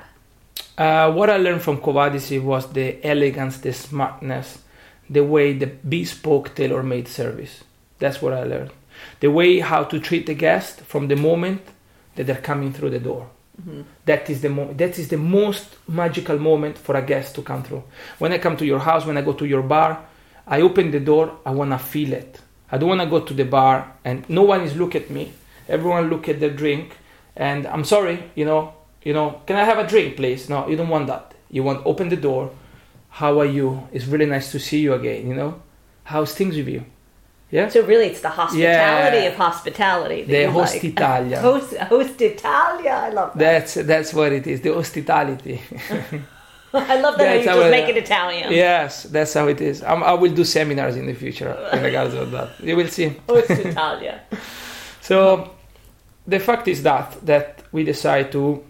[0.78, 4.60] Uh, what I learned from Quo Vadis was the elegance, the smartness,
[5.10, 7.64] the way the bespoke tailor-made service.
[8.00, 8.72] That's what I learned.
[9.20, 11.62] The way how to treat the guest from the moment
[12.16, 13.30] that they're coming through the door.
[13.62, 13.82] Mm-hmm.
[14.06, 17.64] That is the mo- that is the most magical moment for a guest to come
[17.64, 17.84] through.
[18.18, 20.04] When I come to your house, when I go to your bar,
[20.48, 21.40] I open the door.
[21.46, 22.42] I wanna feel it.
[22.72, 25.34] I don't wanna go to the bar and no one is look at me.
[25.70, 26.98] Everyone look at their drink,
[27.36, 30.50] and I'm sorry, you know, you know, can I have a drink, please?
[30.50, 31.34] No, you don't want that.
[31.50, 32.52] You want open the door.
[33.20, 33.88] How are you?
[33.92, 35.28] It's really nice to see you again.
[35.28, 35.62] You know,
[36.04, 36.84] how's things with you?
[37.52, 37.70] Yeah.
[37.70, 39.30] So really, it's the hospitality Yeah.
[39.32, 40.24] of hospitality.
[40.24, 40.72] The you like.
[40.72, 41.38] hostitalia.
[41.40, 42.94] Host, hostitalia.
[43.08, 43.40] I love that.
[43.40, 44.62] That's that's what it is.
[44.62, 45.62] The hospitality.
[46.74, 48.52] I love that how you just make it Italian.
[48.52, 49.84] yes, that's how it is.
[49.84, 52.50] I will do seminars in the future in regards of that.
[52.60, 53.10] You will see.
[53.28, 54.22] Hostitalia.
[55.02, 55.52] So
[56.26, 58.64] the fact is that that we decide to,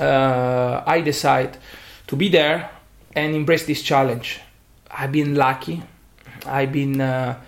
[0.00, 1.58] uh, I decide
[2.08, 2.70] to be there
[3.16, 4.40] and embrace this challenge.
[4.90, 5.82] I've been lucky.
[6.46, 7.40] I've been uh,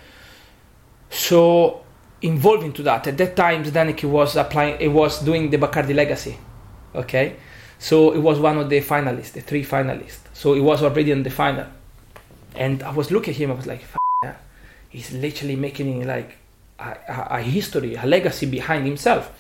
[1.11, 1.85] so
[2.22, 3.07] involved into that.
[3.07, 4.81] At that time, Zdenek was applying.
[4.81, 6.37] It was doing the Bacardi Legacy.
[6.94, 7.37] Okay,
[7.78, 10.20] so it was one of the finalists, the three finalists.
[10.33, 11.66] So it was already in the final,
[12.57, 13.52] and I was looking at him.
[13.52, 14.35] I was like, "F- yeah.
[14.88, 16.38] he's literally making like
[16.78, 19.33] a, a, a history, a legacy behind himself.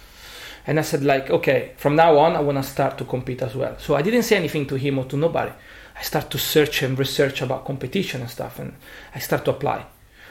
[0.66, 3.54] And I said, like, okay, from now on, I want to start to compete as
[3.54, 3.78] well.
[3.78, 5.50] So I didn't say anything to him or to nobody.
[5.98, 8.74] I start to search and research about competition and stuff, and
[9.14, 9.84] I start to apply.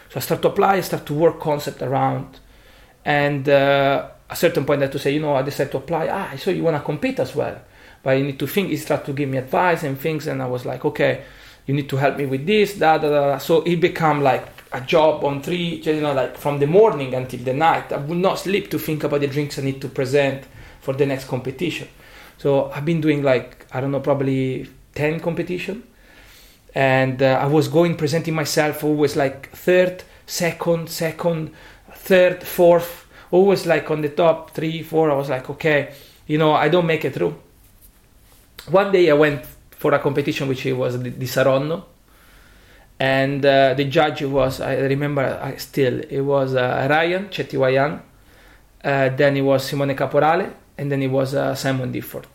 [0.09, 2.39] So I start to apply, I start to work concept around,
[3.03, 6.07] and uh, a certain point I had to say, you know, I decided to apply.
[6.07, 7.59] Ah, so you want to compete as well,
[8.01, 8.69] but you need to think.
[8.69, 11.23] He started to give me advice and things, and I was like, okay,
[11.65, 13.09] you need to help me with this, da da.
[13.09, 13.37] da.
[13.37, 17.41] So it become like a job on three, you know, like from the morning until
[17.41, 17.91] the night.
[17.91, 20.45] I would not sleep to think about the drinks I need to present
[20.79, 21.89] for the next competition.
[22.37, 25.83] So I've been doing like I don't know, probably ten competition,
[26.73, 31.41] and uh, I was going presenting myself always like third, second, second,
[32.07, 32.91] third, fourth,
[33.31, 35.05] always like on the top three, four.
[35.11, 35.79] I was like, okay,
[36.31, 37.33] you know, I don't make it through.
[38.69, 39.41] One day I went
[39.81, 41.83] for a competition which was the, the Saronno,
[42.99, 48.01] and uh, the judge was I remember I still it was uh, Ryan Chetiyawardana,
[48.83, 52.25] uh, then it was Simone Caporale, and then it was uh, Simon Difford.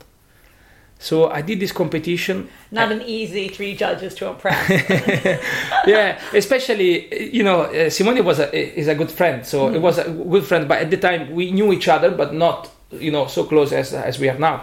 [1.03, 2.49] So I did this competition.
[2.71, 4.71] Not an easy three judges to impress.
[5.85, 9.99] yeah, especially you know uh, Simone was a, is a good friend, so it was
[9.99, 10.69] a good friend.
[10.69, 13.93] But at the time we knew each other, but not you know so close as
[13.93, 14.62] as we are now.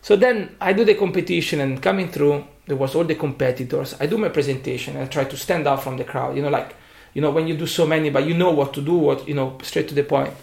[0.00, 3.96] So then I do the competition and coming through, there was all the competitors.
[3.98, 6.36] I do my presentation and I try to stand out from the crowd.
[6.36, 6.76] You know, like
[7.14, 9.34] you know when you do so many, but you know what to do, what you
[9.34, 10.34] know, straight to the point.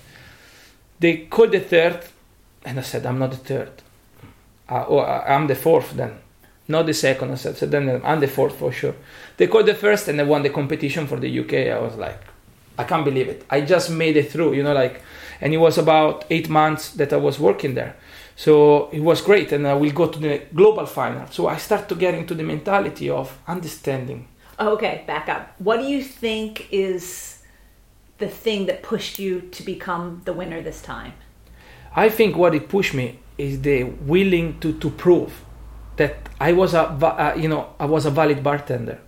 [0.99, 2.03] They called the third,
[2.65, 3.81] and I said, I'm not the third.
[4.69, 6.17] Uh, or uh, I'm the fourth then,
[6.67, 7.31] not the second.
[7.31, 8.95] I said, so then I'm the fourth for sure.
[9.37, 11.53] They called the first, and I won the competition for the UK.
[11.75, 12.19] I was like,
[12.77, 13.45] I can't believe it.
[13.49, 14.53] I just made it through.
[14.53, 15.01] You know, like,
[15.39, 17.95] and it was about eight months that I was working there.
[18.35, 21.27] So it was great, and I will go to the global final.
[21.27, 24.27] So I start to get into the mentality of understanding.
[24.59, 25.53] okay, back up.
[25.59, 27.39] What do you think is
[28.17, 31.13] the thing that pushed you to become the winner this time?
[31.95, 35.43] I think what it pushed me is the willing to, to prove
[35.97, 38.99] that I was a uh, you know I was a valid bartender.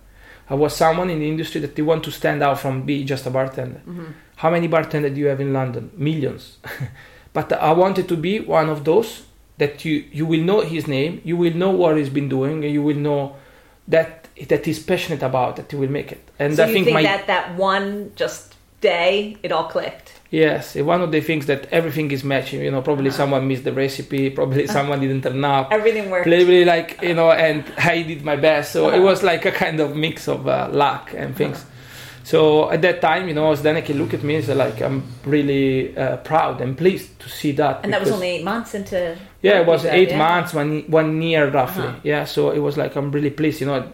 [0.50, 3.26] I was someone in the industry that they want to stand out from be just
[3.26, 3.82] a bartender.
[4.36, 5.90] How many bartenders do you have in London?
[5.94, 6.56] Millions.
[7.34, 9.24] but I wanted to be one of those
[9.58, 12.72] that you you will know his name, you will know what he's been doing, and
[12.72, 13.36] you will know
[13.88, 16.30] that that he's passionate about that he will make it.
[16.38, 20.12] And So I think, think my that that one just day it all clicked?
[20.30, 22.60] Yes, one of the things that everything is matching.
[22.60, 23.16] You know, probably uh-huh.
[23.16, 24.72] someone missed the recipe, probably uh-huh.
[24.72, 25.72] someone didn't turn up.
[25.72, 26.26] Everything worked.
[26.26, 27.14] Probably like you uh-huh.
[27.14, 28.72] know, and I did my best.
[28.72, 31.64] So it was like a kind of mix of uh, luck and things.
[32.28, 35.96] So at that time, you know, Zdenek looked at me and said, like, I'm really
[35.96, 37.80] uh, proud and pleased to see that.
[37.82, 39.16] And that was only eight months into.
[39.40, 40.18] yeah, it was said, eight yeah?
[40.18, 41.86] months, one one year roughly.
[41.86, 42.00] Uh-huh.
[42.02, 43.62] Yeah, so it was like I'm really pleased.
[43.62, 43.90] You know,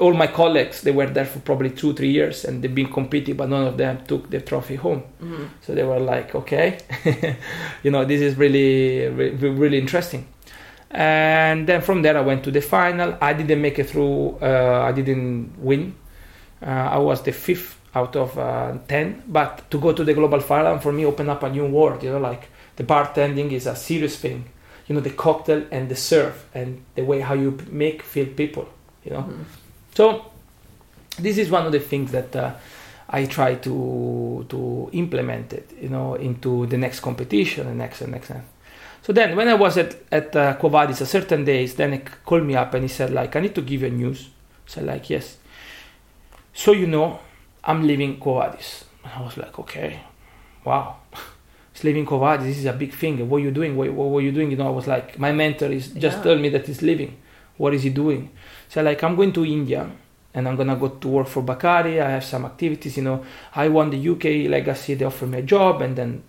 [0.00, 3.36] all my colleagues they were there for probably two three years and they've been competing,
[3.36, 5.02] but none of them took the trophy home.
[5.20, 5.44] Mm-hmm.
[5.60, 6.78] So they were like, okay,
[7.82, 10.26] you know, this is really really, really interesting.
[10.90, 13.18] And then from there, I went to the final.
[13.20, 14.38] I didn't make it through.
[14.40, 15.94] Uh, I didn't win.
[16.66, 20.40] Uh, I was the fifth out of uh, 10 but to go to the global
[20.40, 23.74] fireland for me opened up a new world you know like the bartending is a
[23.74, 24.44] serious thing.
[24.86, 28.68] You know the cocktail and the serve and the way how you make feel people
[29.04, 29.22] you know?
[29.22, 29.42] Mm-hmm.
[29.94, 30.26] so
[31.18, 32.54] this is one of the things that uh,
[33.08, 38.12] I try to to implement it you know into the next competition and next and
[38.12, 38.42] next and
[39.02, 42.44] so then when I was at at uh, Quo a certain days then he called
[42.44, 44.28] me up and he said like I need to give you news.
[44.66, 45.36] I said like yes
[46.56, 47.20] so you know
[47.62, 50.00] I'm leaving Quo Vadis and I was like okay
[50.64, 50.96] wow
[51.84, 52.46] leaving Quo Vadis.
[52.46, 53.28] This is a big thing.
[53.28, 53.76] What are you doing?
[53.76, 54.50] What, what, what, are you doing?
[54.50, 56.22] You know, I was like, my mentor is just yeah.
[56.22, 57.16] told me that he's leaving.
[57.58, 58.30] What is he doing?
[58.70, 59.90] So like, I'm going to India
[60.36, 62.00] and I'm gonna go to work for Bacardi.
[62.00, 62.98] I have some activities.
[62.98, 64.94] You know, I won the UK legacy.
[64.94, 66.22] They offered me a job, and then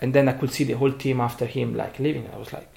[0.00, 2.28] and then I could see the whole team after him like leaving.
[2.32, 2.68] I was like,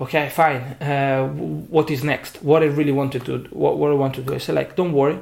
[0.00, 0.62] okay, fine.
[0.80, 2.42] Uh, what is next?
[2.42, 4.34] What I really wanted to, what, what I want to do.
[4.34, 5.18] I said like, don't worry.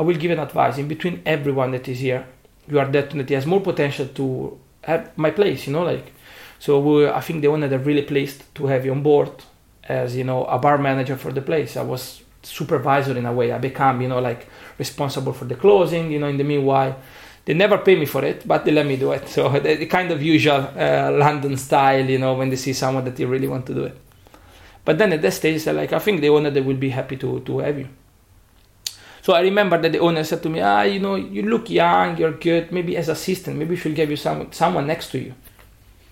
[0.00, 2.26] I will give an advice in between everyone that is here.
[2.66, 6.14] You are definitely has more potential to have my place, you know, like.
[6.58, 9.30] So we, I think the owner that really pleased to have you on board
[9.84, 11.76] as you know a bar manager for the place.
[11.76, 13.52] I was supervisor in a way.
[13.52, 14.48] I become you know like
[14.78, 16.10] responsible for the closing.
[16.10, 16.96] You know, in the meanwhile,
[17.44, 19.28] they never pay me for it, but they let me do it.
[19.28, 23.04] So the, the kind of usual uh, London style, you know, when they see someone
[23.04, 23.98] that they really want to do it.
[24.82, 27.40] But then at that stage, like I think the owner they will be happy to
[27.40, 27.88] to have you.
[29.22, 32.16] So I remember that the owner said to me, ah, you know, you look young,
[32.16, 32.72] you're good.
[32.72, 35.34] Maybe as assistant, maybe we should give you some someone next to you.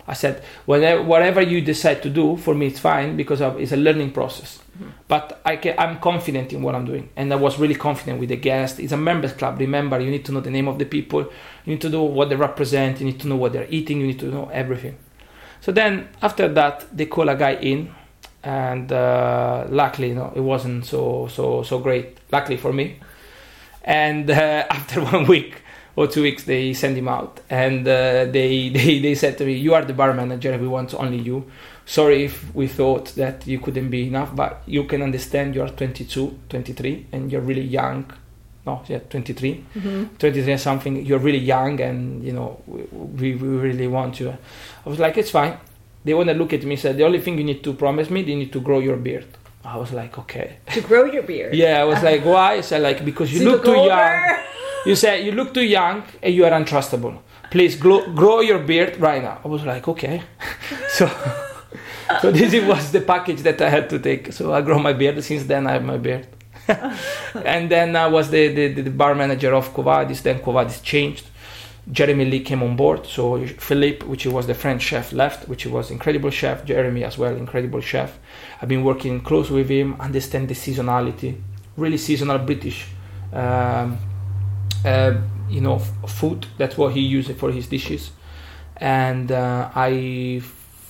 [0.06, 3.76] I said, whatever, whatever you decide to do, for me it's fine because it's a
[3.76, 4.58] learning process.
[4.58, 4.90] Mm-hmm.
[5.06, 8.30] But I can, I'm confident in what I'm doing, and I was really confident with
[8.30, 8.80] the guest.
[8.80, 9.58] It's a members club.
[9.58, 11.20] Remember, you need to know the name of the people.
[11.20, 13.00] You need to know what they represent.
[13.00, 14.00] You need to know what they're eating.
[14.00, 14.96] You need to know everything.
[15.60, 17.94] So then after that, they call a guy in
[18.48, 22.16] and uh, luckily, you know, it wasn't so so so great.
[22.32, 22.96] Luckily for me,
[23.84, 25.60] and uh, after one week
[25.96, 29.52] or two weeks, they sent him out, and uh, they, they they said to me,
[29.52, 30.56] "You are the bar manager.
[30.56, 31.44] We want only you.
[31.84, 35.54] Sorry if we thought that you couldn't be enough, but you can understand.
[35.54, 38.10] You are 22, 23, and you're really young."
[38.66, 40.04] No, yeah, 23, mm-hmm.
[40.18, 41.06] 23 and something.
[41.06, 44.30] You're really young, and you know we, we really want you.
[44.30, 45.58] I was like, it's fine
[46.08, 48.08] they want to look at me and said, the only thing you need to promise
[48.08, 49.26] me, you need to grow your beard.
[49.62, 50.56] I was like, okay.
[50.72, 51.54] To grow your beard?
[51.54, 52.54] yeah, I was like, why?
[52.54, 54.38] I said, like, because you look too young.
[54.86, 57.20] You said, you look too young and you are untrustable.
[57.50, 59.40] Please grow, grow your beard right now.
[59.44, 60.22] I was like, okay.
[60.88, 61.10] so,
[62.22, 64.32] so this was the package that I had to take.
[64.32, 65.22] So I grow my beard.
[65.22, 66.26] Since then, I have my beard.
[67.44, 70.22] and then I was the, the, the bar manager of Quo Vadis.
[70.22, 71.26] Then Quo Vadis changed
[71.90, 73.06] Jeremy Lee came on board.
[73.06, 76.64] So Philippe, which was the French chef, left, which was incredible chef.
[76.64, 78.18] Jeremy as well, incredible chef.
[78.60, 81.40] I've been working close with him, understand the seasonality,
[81.76, 82.88] really seasonal British,
[83.32, 83.98] um,
[84.84, 85.14] uh,
[85.48, 86.46] you know, f- food.
[86.58, 88.10] That's what he used for his dishes,
[88.76, 90.42] and uh, I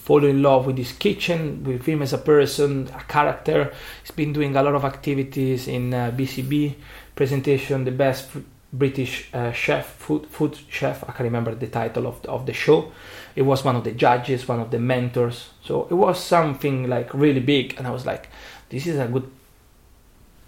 [0.08, 3.72] fall in love with his kitchen, with him as a person, a character.
[4.02, 6.74] He's been doing a lot of activities in uh, BCB
[7.14, 8.30] presentation, the best
[8.72, 11.02] British uh, chef, food food chef.
[11.08, 12.92] I can remember the title of the, of the show.
[13.34, 15.50] It was one of the judges, one of the mentors.
[15.62, 18.28] So it was something like really big, and I was like,
[18.68, 19.30] this is a good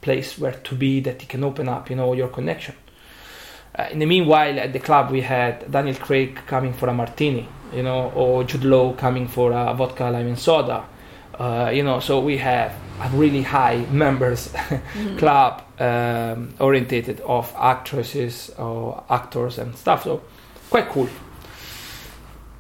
[0.01, 2.75] place where to be that you can open up, you know, your connection.
[3.79, 7.49] Uh, in the meanwhile, at the club we had Daniel Craig coming for a martini,
[7.73, 10.85] you know, or Jude Law coming for a vodka lime and soda.
[11.39, 15.17] Uh, you know, so we have a really high members mm-hmm.
[15.17, 20.05] club um, orientated of actresses or actors and stuff.
[20.05, 20.23] So
[20.69, 21.09] quite cool.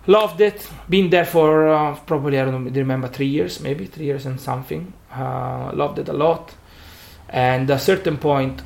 [0.07, 0.68] Loved it.
[0.89, 4.93] Been there for uh, probably I don't remember three years, maybe three years and something.
[5.12, 6.55] Uh, loved it a lot.
[7.29, 8.62] And at a certain point,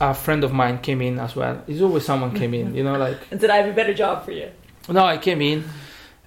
[0.00, 1.62] a friend of mine came in as well.
[1.68, 3.18] It's always someone came in, you know, like.
[3.30, 4.50] and said, "I have a better job for you."
[4.88, 5.64] No, I came in,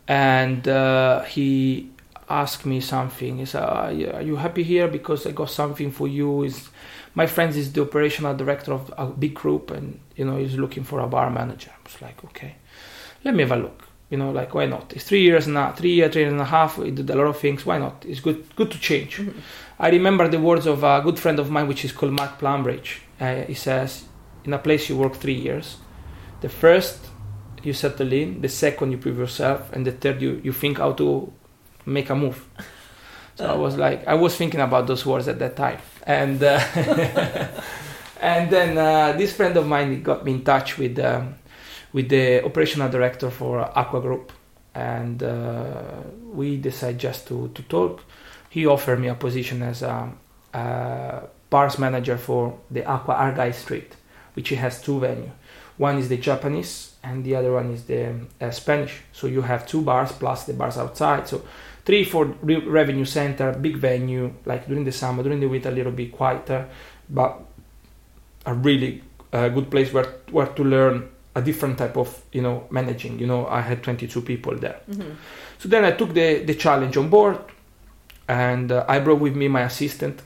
[0.08, 1.92] and uh, he
[2.30, 3.38] asked me something.
[3.40, 4.88] He said, "Are you happy here?
[4.88, 6.70] Because I got something for you." Is
[7.18, 10.84] my friend is the operational director of a big group and you know he's looking
[10.84, 11.72] for a bar manager.
[11.78, 12.54] I was like okay
[13.26, 13.80] let me have a look.
[14.12, 14.94] You know like why not?
[14.96, 17.40] It's three years now three years three and a half we did a lot of
[17.40, 18.06] things why not?
[18.08, 19.14] It's good good to change.
[19.18, 19.40] Mm-hmm.
[19.86, 22.90] i remember the words of a good friend of mine which is called Marc Plumridge.
[23.20, 23.92] Uh, he says
[24.46, 25.68] in a place you work three years
[26.46, 26.98] the first
[27.68, 30.92] you settle in the second you prove yourself and the third you, you think how
[31.02, 31.08] to
[31.98, 32.40] make a move
[33.38, 36.60] so I was like, I was thinking about those words at that time, and uh,
[38.22, 41.36] and then uh, this friend of mine got me in touch with um,
[41.94, 44.32] with the operational director for Aqua Group,
[44.74, 46.02] and uh,
[46.34, 48.04] we decided just to to talk.
[48.50, 50.12] He offered me a position as a,
[50.54, 51.22] a
[51.52, 53.96] bars manager for the Aqua Argyll Street,
[54.34, 55.30] which has two venues.
[55.78, 59.02] One is the Japanese, and the other one is the uh, Spanish.
[59.14, 61.28] So you have two bars plus the bars outside.
[61.28, 61.44] So
[61.88, 64.34] three, four re- revenue center, big venue.
[64.46, 66.68] Like during the summer, during the winter, a little bit quieter,
[67.10, 67.40] but
[68.46, 72.68] a really uh, good place where where to learn a different type of you know
[72.72, 73.18] managing.
[73.20, 74.82] You know, I had 22 people there.
[74.92, 75.12] Mm-hmm.
[75.60, 77.40] So then I took the the challenge on board,
[78.28, 80.22] and uh, I brought with me my assistant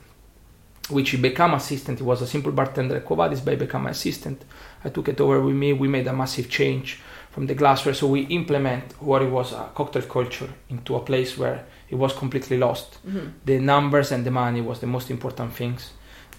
[0.89, 1.99] which he became assistant.
[1.99, 4.43] He was a simple bartender at Quo Vadis, but he became my assistant.
[4.83, 5.71] I took it over with me.
[5.71, 6.99] We made a massive change
[7.31, 7.93] from the glassware.
[7.93, 12.13] So we implement what it was a cocktail culture into a place where it was
[12.13, 13.05] completely lost.
[13.05, 13.27] Mm-hmm.
[13.45, 15.91] The numbers and the money was the most important things.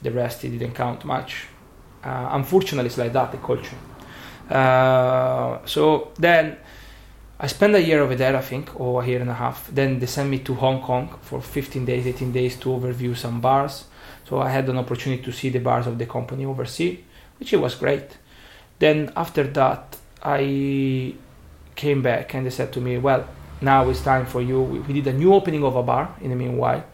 [0.02, 1.46] The rest it didn't count much.
[2.04, 3.76] Uh, unfortunately, it's like that the culture.
[4.50, 6.56] Uh, so then
[7.38, 9.68] I spent a year over there, I think, or a year and a half.
[9.72, 13.40] Then they sent me to Hong Kong for 15 days, 18 days to overview some
[13.40, 13.84] bars.
[14.28, 16.98] So I had an opportunity to see the bars of the company overseas,
[17.38, 18.16] which it was great.
[18.78, 21.14] Then after that, I
[21.74, 23.26] came back and they said to me, "Well,
[23.60, 26.30] now it's time for you." We, we did a new opening of a bar in
[26.30, 26.84] the meanwhile.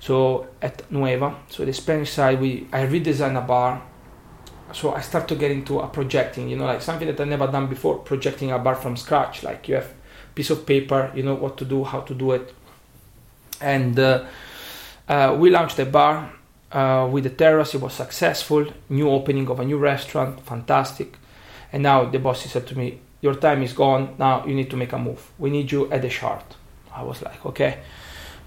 [0.00, 3.82] So at Nueva, so the Spanish side, we I redesigned a bar.
[4.72, 7.48] So I start to get into a projecting, you know, like something that I never
[7.48, 9.42] done before, projecting a bar from scratch.
[9.42, 12.32] Like you have a piece of paper, you know what to do, how to do
[12.32, 12.54] it,
[13.60, 14.24] and uh,
[15.08, 16.32] uh, we launched the bar
[16.72, 17.74] uh, with the terrace.
[17.74, 18.66] It was successful.
[18.88, 21.16] New opening of a new restaurant, fantastic.
[21.72, 24.14] And now the boss said to me, "Your time is gone.
[24.18, 25.30] Now you need to make a move.
[25.38, 26.44] We need you at the Shard."
[26.94, 27.78] I was like, "Okay,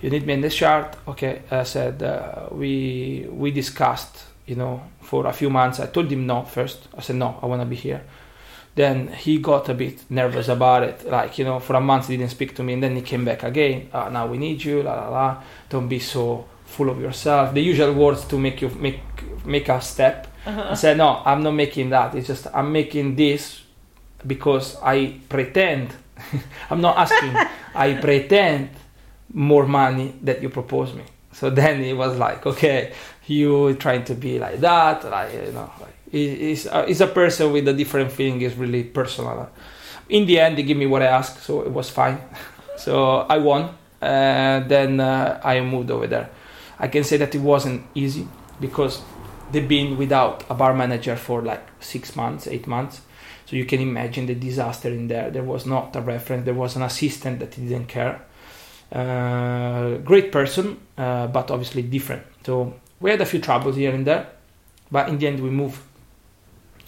[0.01, 4.81] you need me in the Shard." Okay, I said uh, we we discussed, you know,
[5.01, 5.79] for a few months.
[5.79, 6.87] I told him no first.
[6.97, 8.01] I said no, I want to be here.
[8.75, 11.05] Then he got a bit nervous about it.
[11.09, 13.23] Like you know, for a month he didn't speak to me, and then he came
[13.23, 13.89] back again.
[13.93, 14.81] Uh, now we need you.
[14.83, 15.43] La la la.
[15.69, 17.53] Don't be so full of yourself.
[17.53, 18.99] The usual words to make you make
[19.45, 20.27] make a step.
[20.45, 20.67] Uh-huh.
[20.71, 22.15] I said, no, I'm not making that.
[22.15, 23.61] It's just I'm making this
[24.25, 25.93] because I pretend.
[26.69, 27.35] I'm not asking.
[27.75, 28.69] I pretend
[29.31, 31.03] more money that you propose me.
[31.31, 32.93] So then it was like, okay,
[33.25, 37.67] you trying to be like that, like you know, like he's a, a person with
[37.67, 38.41] a different feeling.
[38.41, 39.49] It's really personal.
[40.09, 42.21] In the end, they give me what I asked, so it was fine.
[42.77, 43.75] so I won.
[43.99, 46.29] And then uh, I moved over there.
[46.77, 48.27] I can say that it wasn't easy
[48.59, 49.01] because
[49.53, 53.01] they've been without a bar manager for like six months, eight months.
[53.45, 55.29] So you can imagine the disaster in there.
[55.29, 56.45] There was not a reference.
[56.45, 58.21] There was an assistant that didn't care.
[58.91, 62.23] Uh, great person, uh, but obviously different.
[62.45, 64.27] So we had a few troubles here and there,
[64.91, 65.81] but in the end we moved.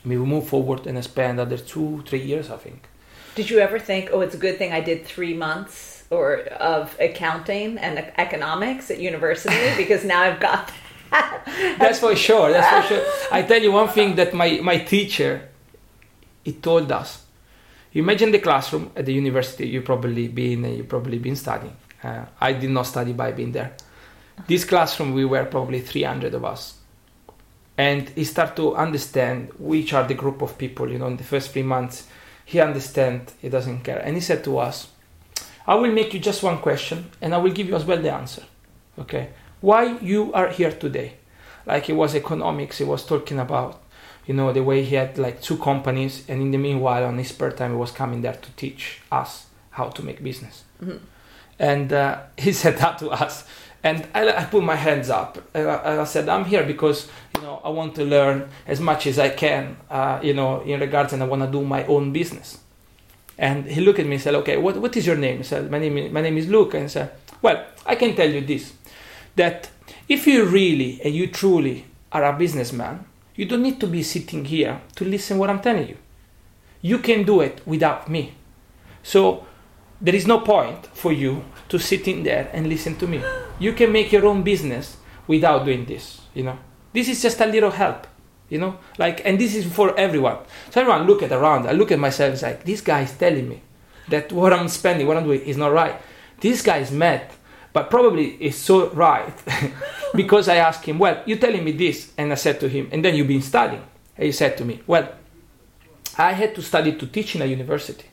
[0.05, 2.87] We moved forward and spent another two, three years, I think.
[3.33, 6.95] Did you ever think, oh, it's a good thing I did three months or of
[6.99, 10.71] accounting and economics at university because now I've got.
[11.79, 12.51] That's for sure.
[12.51, 13.05] That's for sure.
[13.31, 15.49] I tell you one thing that my, my teacher
[16.45, 17.25] he told us.
[17.93, 19.67] Imagine the classroom at the university.
[19.67, 21.75] You probably been you probably been studying.
[22.03, 23.75] Uh, I did not study by being there.
[24.47, 26.75] This classroom we were probably 300 of us,
[27.77, 30.91] and he start to understand which are the group of people.
[30.91, 32.07] You know, in the first three months,
[32.45, 33.33] he understand.
[33.41, 34.89] He doesn't care, and he said to us,
[35.65, 38.13] "I will make you just one question, and I will give you as well the
[38.13, 38.43] answer."
[38.99, 39.29] Okay,
[39.65, 41.09] why you are here today?
[41.65, 42.77] Like it was economics.
[42.77, 43.71] He was talking about
[44.27, 47.29] you know the way he had like two companies and in the meanwhile on his
[47.29, 49.45] spare time he was coming there to teach us
[49.77, 50.99] how to make business Mhm.
[51.59, 53.43] and uh, he said that to us
[53.83, 57.07] and I, I put my hands up and I, and I said i'm here because
[57.35, 60.79] you know i want to learn as much as i can uh, you know in
[60.79, 62.57] regards and i want to do my own business
[63.37, 65.69] and he looked at me and said okay what, what is your name he said
[65.69, 67.11] my name, is- my name is luke and he said
[67.43, 68.73] well i can tell you this
[69.35, 69.69] that
[70.07, 73.05] if you really and you truly are a businessman
[73.35, 75.97] you don't need to be sitting here to listen what I'm telling you.
[76.81, 78.33] You can do it without me.
[79.03, 79.45] So
[79.99, 83.21] there is no point for you to sit in there and listen to me.
[83.59, 86.57] You can make your own business without doing this, you know.
[86.93, 88.07] This is just a little help,
[88.49, 88.77] you know?
[88.97, 90.37] Like and this is for everyone.
[90.69, 93.49] So everyone look at around, I look at myself it's like this guy is telling
[93.49, 93.61] me
[94.07, 95.95] that what I'm spending, what I'm doing is not right.
[96.39, 97.29] This guy is mad,
[97.75, 99.33] but probably it's so right
[100.15, 103.03] because I asked him, Well, you're telling me this, and I said to him, and
[103.03, 103.83] then you've been studying.
[104.15, 105.09] And he said to me, Well,
[106.17, 108.05] I had to study to teach in a university,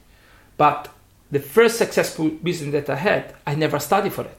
[0.56, 0.88] but
[1.30, 4.36] the first successful business that I had, I never studied for it.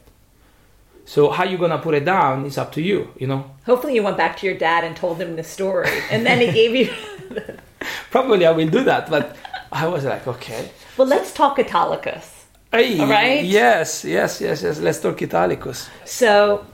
[1.06, 3.50] So how you gonna put it down is up to you, you know.
[3.66, 6.52] Hopefully, you went back to your dad and told him the story, and then he
[6.52, 6.94] gave you.
[8.12, 9.38] Probably I will do that, but
[9.72, 10.70] I was like, okay.
[10.98, 12.33] well, let's talk Italicus.
[12.74, 13.46] Hey, All right.
[13.46, 14.80] Yes, yes, yes, yes.
[14.80, 15.90] Let's talk Italicus.
[16.06, 16.66] So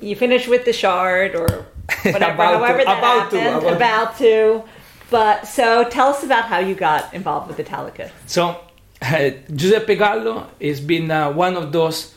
[0.00, 1.46] you finish with the shard or
[2.02, 3.46] whatever, About to- that about happened.
[3.48, 3.76] about to.
[3.76, 4.62] about to.
[5.10, 8.10] But so tell us about how you got involved with Italicus.
[8.26, 8.56] So
[9.02, 12.14] uh, Giuseppe Gallo has been uh, one of those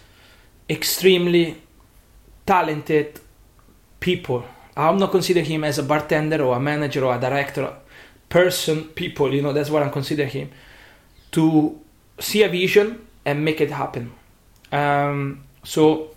[0.70, 1.62] extremely
[2.46, 3.20] talented
[4.00, 4.46] people.
[4.78, 7.74] I'm not consider him as a bartender or a manager or a director,
[8.30, 9.34] person, people.
[9.34, 10.52] You know, that's what I'm consider him.
[11.34, 11.80] To
[12.20, 14.12] see a vision and make it happen.
[14.72, 16.12] Um, so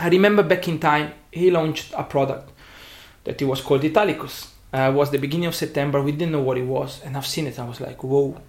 [0.00, 2.50] I remember back in time, he launched a product
[3.24, 4.52] that it was called Italicus.
[4.74, 6.02] Uh, it was the beginning of September.
[6.02, 7.58] We didn't know what it was, and I've seen it.
[7.58, 8.40] I was like, whoa,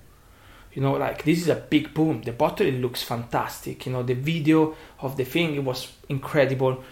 [0.73, 2.21] you know, like this is a big boom.
[2.21, 3.86] The bottle it looks fantastic.
[3.86, 6.84] You know, the video of the thing it was incredible.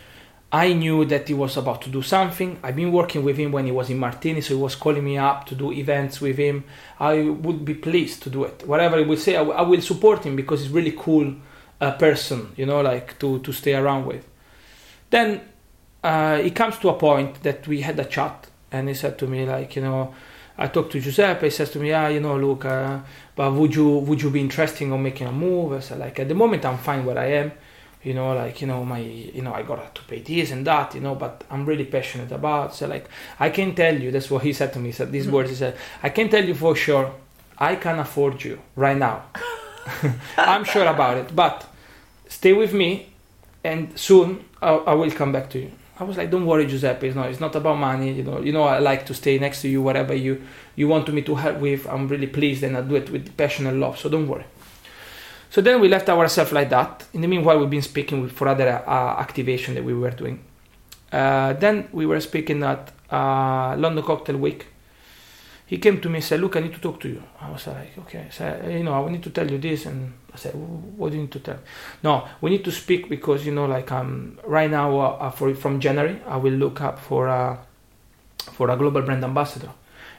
[0.53, 2.59] I knew that he was about to do something.
[2.61, 5.17] I've been working with him when he was in Martini, so he was calling me
[5.17, 6.65] up to do events with him.
[6.99, 8.67] I would be pleased to do it.
[8.67, 11.35] Whatever he will say, I, w- I will support him because he's really cool
[11.79, 14.27] uh, person, you know, like to, to stay around with.
[15.09, 15.41] Then
[16.03, 19.27] uh, it comes to a point that we had a chat, and he said to
[19.27, 20.13] me, like, you know,
[20.57, 21.47] I talked to Giuseppe.
[21.47, 22.99] He says to me, "Yeah, you know, look, uh,
[23.35, 26.27] but would you would you be interested in making a move?" I said, "Like at
[26.27, 27.51] the moment, I'm fine where I am.
[28.03, 30.95] You know, like you know, my you know, I got to pay this and that.
[30.95, 32.73] You know, but I'm really passionate about.
[32.73, 33.07] So like,
[33.39, 34.09] I can tell you.
[34.09, 34.89] That's what he said to me.
[34.89, 35.35] He said these mm-hmm.
[35.35, 35.49] words.
[35.51, 37.13] He said, "I can tell you for sure.
[37.59, 39.25] I can afford you right now.
[40.37, 41.35] I'm sure about it.
[41.35, 41.67] But
[42.27, 43.09] stay with me,
[43.63, 47.07] and soon I, I will come back to you." I was like, "Don't worry, Giuseppe.
[47.07, 47.29] It's not.
[47.29, 48.13] It's not about money.
[48.13, 48.39] You know.
[48.41, 48.63] You know.
[48.63, 50.41] I like to stay next to you, whatever you
[50.75, 51.85] you want me to help with.
[51.85, 53.99] I'm really pleased, and I do it with passion and love.
[53.99, 54.45] So don't worry."
[55.51, 57.05] So then we left ourselves like that.
[57.13, 60.39] In the meanwhile, we've been speaking for other uh, activation that we were doing.
[61.11, 64.67] Uh, then we were speaking at uh, London Cocktail Week.
[65.67, 67.67] He came to me and said, "Look, I need to talk to you." I was
[67.67, 71.09] like, "Okay." So you know, I need to tell you this, and I said, "What
[71.11, 71.59] do you need to tell?"
[72.01, 75.81] No, we need to speak because you know, like um, right now, uh, for from
[75.81, 77.59] January, I will look up for a
[78.53, 79.71] for a global brand ambassador,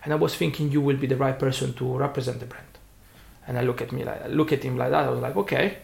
[0.05, 2.72] and I was thinking you will be the right person to represent the brand.
[3.47, 5.05] And I look at me like, look at him like that.
[5.05, 5.79] I was like, okay,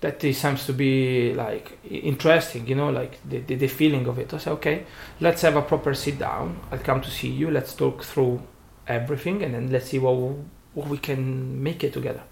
[0.00, 4.34] that seems to be like interesting, you know, like the, the, the feeling of it.
[4.34, 4.84] I said, okay,
[5.20, 6.60] let's have a proper sit down.
[6.72, 7.50] I'll come to see you.
[7.50, 8.42] Let's talk through
[8.88, 10.36] everything, and then let's see what
[10.74, 12.22] what we can make it together.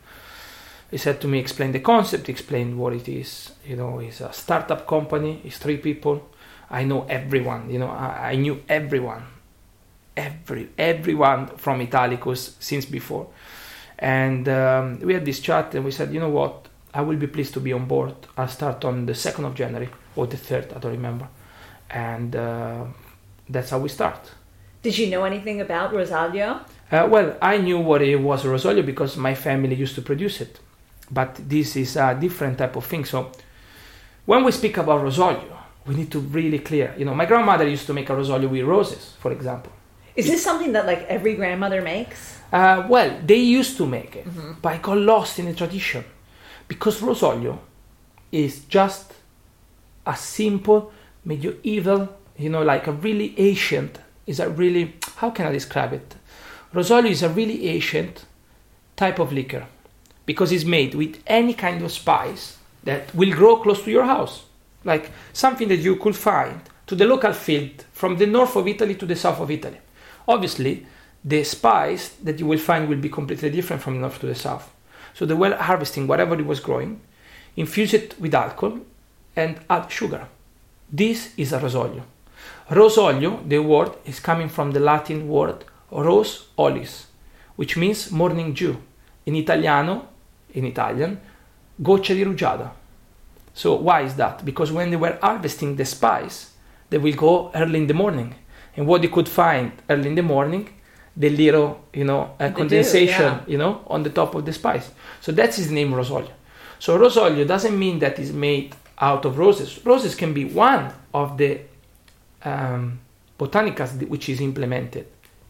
[0.91, 3.53] He said to me, explain the concept, explain what it is.
[3.65, 5.41] You know, it's a startup company.
[5.45, 6.29] It's three people.
[6.69, 7.71] I know everyone.
[7.71, 9.23] You know, I, I knew everyone,
[10.17, 13.29] every everyone from Italicus since before.
[14.01, 16.69] And um, we had this chat, and we said, you know what?
[16.93, 18.15] I will be pleased to be on board.
[18.37, 20.73] I'll start on the second of January or the third.
[20.75, 21.29] I don't remember.
[21.91, 22.85] And uh,
[23.49, 24.33] that's how we start.
[24.83, 26.63] Did you know anything about Rosaglio?
[26.91, 30.59] Uh, well, I knew what it was Rosolio because my family used to produce it.
[31.11, 33.05] But this is a different type of thing.
[33.05, 33.31] So
[34.25, 36.95] when we speak about Rosolio, we need to really clear.
[36.97, 39.73] You know, my grandmother used to make a Rosolio with roses, for example.
[40.17, 42.39] Is this something that like every grandmother makes?
[42.53, 44.27] Uh, well, they used to make it,
[44.61, 46.05] but I got lost in the tradition
[46.67, 47.59] because Rosolio
[48.33, 49.13] is just
[50.07, 50.93] a simple
[51.25, 53.99] medieval, you know, like a really ancient.
[54.27, 56.17] Is a really how can I describe it?
[56.75, 58.25] Rosolio is a really ancient
[58.97, 59.67] type of liquor
[60.27, 64.45] because it's made with any kind of spice that will grow close to your house,
[64.85, 68.95] like something that you could find to the local field from the north of Italy
[68.95, 69.79] to the south of Italy.
[70.31, 70.87] Obviously,
[71.25, 74.73] the spice that you will find will be completely different from north to the south.
[75.13, 77.01] So they were harvesting whatever it was growing,
[77.57, 78.79] infuse it with alcohol,
[79.35, 80.29] and add sugar.
[80.93, 82.03] This is a rosolio.
[82.71, 87.09] Rosolio, the word, is coming from the Latin word ros solis,
[87.57, 88.77] which means morning dew.
[89.27, 90.07] In Italiano,
[90.55, 91.21] in Italian,
[91.83, 92.71] goccia di rugiada.
[93.53, 94.45] So why is that?
[94.45, 96.53] Because when they were harvesting the spice,
[96.89, 98.37] they will go early in the morning,
[98.77, 100.69] and what they could find early in the morning,
[101.17, 103.45] the little, you know, uh, dew, condensation, yeah.
[103.47, 104.91] you know, on the top of the spice.
[105.21, 106.31] So that's his name, Rosolio.
[106.79, 109.85] So Rosolio doesn't mean that it's made out of roses.
[109.85, 111.61] Roses can be one of the
[112.45, 113.01] um,
[113.39, 115.07] botanicals which is implemented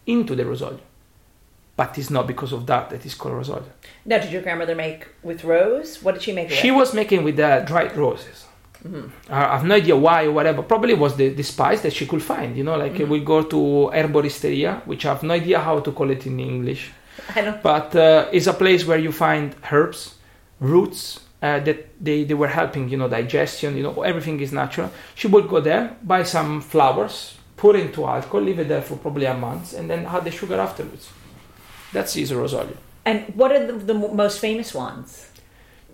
[0.07, 0.79] into the Rosolio,
[1.75, 3.69] but it's not because of that that it's called Rosolio.
[4.05, 6.01] Now, did your grandmother make with rose?
[6.01, 6.57] What did she make with?
[6.57, 8.45] She was making with uh, dried roses.
[9.29, 10.61] I have no idea why or whatever.
[10.63, 12.57] Probably was the, the spice that she could find.
[12.57, 13.55] You know, like we go to
[13.93, 16.91] herboristeria, which I have no idea how to call it in English,
[17.35, 17.61] I don't.
[17.61, 20.15] but uh, it's a place where you find herbs,
[20.59, 23.77] roots uh, that they, they were helping, you know, digestion.
[23.77, 24.91] You know, everything is natural.
[25.15, 29.25] She would go there, buy some flowers, pour into alcohol, leave it there for probably
[29.25, 31.09] a month, and then add the sugar afterwards.
[31.93, 32.77] That's his rosolio.
[33.05, 35.27] And what are the, the most famous ones?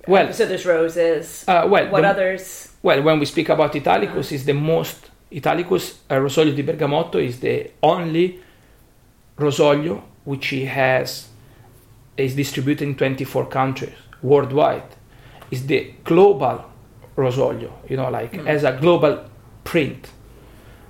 [0.08, 1.44] Well, So there's roses.
[1.50, 2.72] uh, well, what the- others?
[2.88, 7.38] Well, when we speak about Italicus, is the most Italicus uh, Rosolio di Bergamotto is
[7.42, 8.40] the only
[9.38, 11.28] Rosolio which he has
[12.16, 14.88] is distributed in 24 countries worldwide,
[15.52, 16.64] is the global
[17.18, 17.72] rosolio.
[17.90, 18.48] You know, like Mm.
[18.48, 19.20] as a global
[19.66, 20.08] print.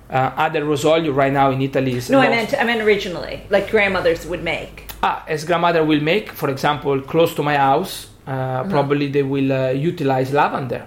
[0.08, 3.72] Uh, other rosolio right now in Italy is No, I meant I meant originally, like
[3.72, 4.86] grandmothers would make.
[5.02, 8.70] Ah, as grandmother will make, for example, close to my house, uh, Uh-huh.
[8.70, 10.82] probably they will uh, utilize lavender.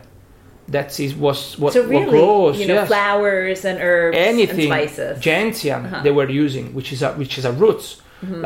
[0.72, 2.60] That is was what, So what grows.
[2.60, 2.88] you know, yes.
[2.88, 5.20] flowers and herbs anything and spices.
[5.20, 5.96] gentian Uh-huh.
[5.96, 6.04] Mm-hmm.
[6.06, 7.88] they were using, which is a which is a roots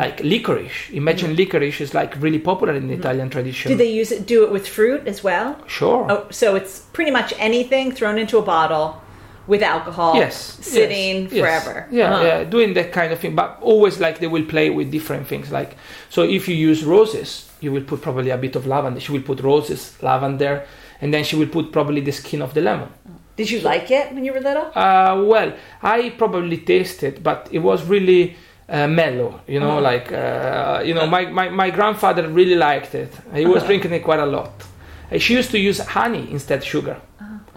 [0.04, 0.90] like licorice.
[0.94, 3.68] Imagine licorice is like really popular in the Italian tradition.
[3.72, 4.26] Do they use it?
[4.26, 5.50] Do it with fruit as well?
[5.68, 6.02] Sure.
[6.10, 8.88] Oh, so it's pretty much anything thrown into a bottle
[9.48, 10.36] with alcohol, yes
[10.76, 11.40] sitting yes.
[11.42, 11.76] forever.
[11.92, 12.26] yeah Uh-huh.
[12.30, 15.52] yeah doing that kind of thing but always like they will play with different things
[15.52, 15.72] like
[16.10, 17.30] so if you use roses
[17.64, 20.54] you will put probably a bit of lavender she will put roses lavender
[21.06, 22.90] and then she will put probably the skin of the lemon
[23.38, 24.68] Did you like it when you were little?
[24.84, 25.50] uh, well
[25.82, 28.24] i probably tasted but it was really
[28.70, 29.92] uh, mellow you know Uh-huh.
[29.92, 33.68] like uh, you know my, my, my grandfather really liked it he was Uh-huh.
[33.70, 34.54] drinking it quite a lot
[35.12, 36.98] and she used to use honey instead sugar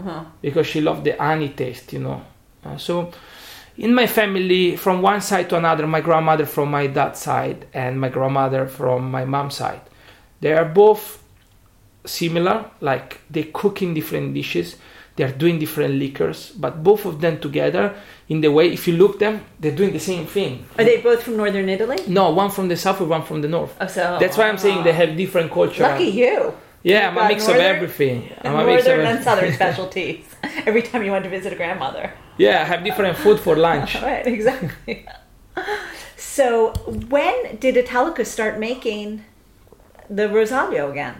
[0.00, 0.24] Uh-huh.
[0.46, 2.18] because she loved the honey taste, you know.
[2.66, 2.94] Uh, so,
[3.86, 7.92] in my family, from one side to another, my grandmother from my dad's side and
[8.04, 9.80] my grandmother from my mom's side,
[10.42, 11.02] they are both
[12.08, 12.70] similar.
[12.80, 14.76] Like they cook in different dishes,
[15.18, 17.96] they are doing different liquors, but both of them together,
[18.28, 20.64] in the way, if you look them, they're doing the same thing.
[20.78, 21.98] Are they both from northern Italy?
[22.06, 23.76] No, one from the south and one from the north.
[23.80, 24.58] Oh, so That's why I'm ah.
[24.58, 25.82] saying they have different culture.
[25.82, 26.54] Lucky you.
[26.84, 28.32] Yeah, I'm a mix of everything.
[28.42, 30.24] I'm a mix of northern and southern specialties.
[30.66, 32.12] Every time you went to visit a grandmother.
[32.36, 34.00] Yeah, I have different food for lunch.
[34.02, 35.04] Right, exactly.
[36.16, 36.72] so,
[37.08, 39.24] when did Italicus start making
[40.08, 41.16] the Rosaglio again?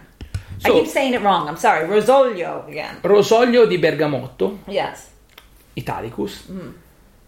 [0.65, 1.47] I keep saying it wrong.
[1.47, 1.87] I'm sorry.
[1.87, 2.97] Rosolio again.
[3.01, 5.07] Rosolio di Bergamotto, Yes.
[5.75, 6.49] Italicus,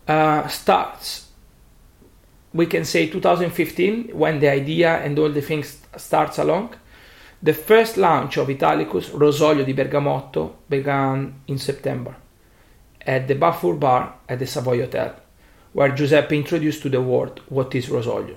[0.07, 1.27] uh, starts,
[2.53, 6.75] we can say 2015, when the idea and all the things starts along.
[7.43, 12.15] The first launch of Italicus, Rosolio di Bergamotto, began in September
[13.05, 15.15] at the Beaufort Bar at the Savoy Hotel,
[15.73, 18.35] where Giuseppe introduced to the world what is Rosolio,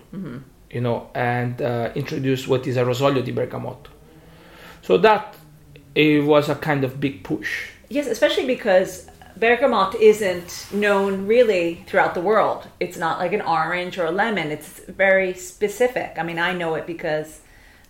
[0.70, 3.90] you know, and uh, introduced what is a Rosolio di Bergamotto.
[4.84, 5.34] So that
[5.94, 7.70] it was a kind of big push.
[7.88, 12.68] Yes, especially because bergamot isn't known really throughout the world.
[12.80, 14.50] It's not like an orange or a lemon.
[14.50, 16.16] It's very specific.
[16.18, 17.40] I mean, I know it because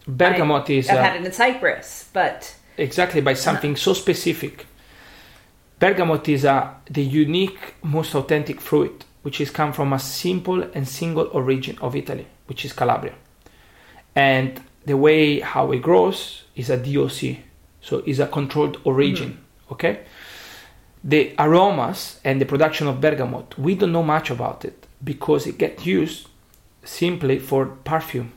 [0.06, 4.66] Bergamot I, is I've uh, had it in Cyprus, but exactly by something so specific.
[5.80, 10.86] Bergamot is uh, the unique, most authentic fruit, which is come from a simple and
[10.86, 13.14] single origin of Italy, which is Calabria.
[14.14, 17.38] And the way how it grows is a DOC,
[17.80, 19.38] so it's a controlled origin.
[19.70, 20.00] Okay,
[21.02, 25.58] the aromas and the production of bergamot, we don't know much about it because it
[25.58, 26.28] gets used
[26.82, 28.32] simply for perfume.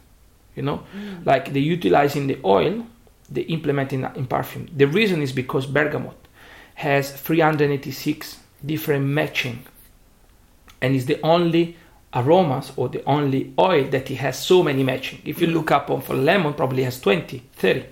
[0.55, 1.25] You know, mm.
[1.25, 2.85] like they utilizing the oil,
[3.29, 4.67] they implement in, in perfume.
[4.75, 6.17] The reason is because bergamot
[6.75, 9.63] has 386 different matching
[10.81, 11.77] and is the only
[12.13, 15.21] aromas or the only oil that it has so many matching.
[15.23, 15.53] If you mm.
[15.53, 17.85] look up on for lemon, probably has 20, 30,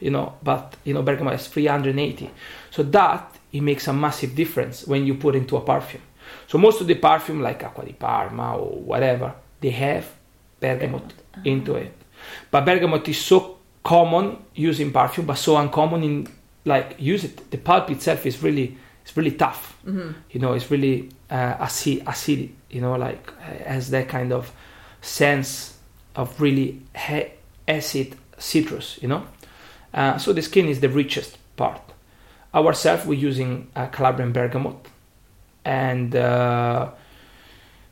[0.00, 2.30] you know, but you know bergamot has 380.
[2.70, 6.02] So that it makes a massive difference when you put into a perfume.
[6.46, 10.06] So most of the perfume like Acqua di Parma or whatever, they have
[10.60, 11.12] bergamot
[11.44, 11.92] into it.
[12.50, 16.28] But bergamot is so common used in perfume, but so uncommon in
[16.64, 17.50] like use it.
[17.50, 19.76] The pulp itself is really it's really tough.
[20.30, 21.34] You know, it's really uh,
[21.66, 22.50] acid, acid.
[22.70, 24.52] You know, like uh, has that kind of
[25.00, 25.76] sense
[26.14, 27.30] of really he-
[27.66, 28.98] acid citrus.
[29.02, 29.26] You know,
[29.92, 31.80] uh, so the skin is the richest part.
[32.54, 34.76] Ourselves, we're using uh, Calabrian bergamot,
[35.64, 36.90] and uh,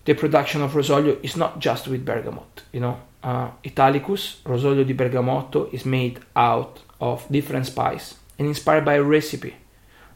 [0.05, 2.63] the production of Rosolio is not just with bergamot.
[2.73, 8.85] You know, uh, Italicus Rosolio di Bergamotto is made out of different spice and inspired
[8.85, 9.55] by a recipe.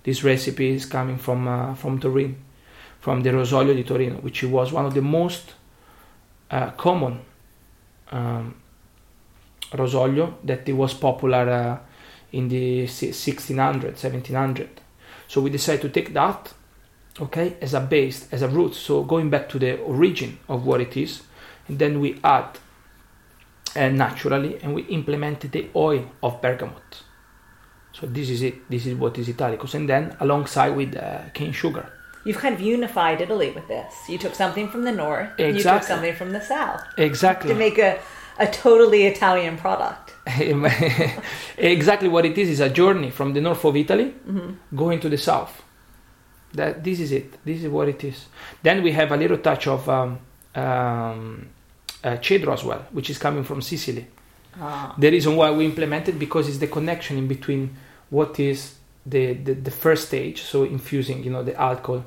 [0.04, 2.36] This recipe is coming from uh, from Turin,
[3.00, 5.54] from the Rosolio di Torino, which was one of the most
[6.76, 7.20] common
[8.10, 8.54] um,
[9.72, 11.78] Rosolio that it was popular uh,
[12.32, 14.68] in the si- 1600, 1700.
[15.28, 16.52] So we decided to take that,
[17.20, 18.74] okay, as a base, as a root.
[18.74, 21.22] So going back to the origin of what it is,
[21.68, 22.58] and then we add
[23.76, 27.02] uh, naturally, and we implemented the oil of bergamot.
[27.92, 28.68] So this is it.
[28.70, 31.86] This is what is Italicus, and then alongside with uh, cane sugar.
[32.24, 33.92] you've kind of unified Italy with this.
[34.08, 37.48] You took something from the north, and you took something from the south Exactly.
[37.52, 37.98] to make a,
[38.38, 40.14] a totally Italian product.
[41.58, 44.14] exactly what it is is a journey from the north of Italy
[44.74, 45.62] going to the south.
[46.54, 47.44] That this is it.
[47.44, 48.26] This is what it is.
[48.62, 50.18] Then we have a little touch of um,
[50.54, 51.48] um,
[52.04, 54.06] uh, cedro as well, which is coming from Sicily.
[54.98, 57.74] The reason why we implemented because it's the connection in between
[58.10, 58.76] what is
[59.06, 62.04] the, the, the first stage, so infusing you know the alcohol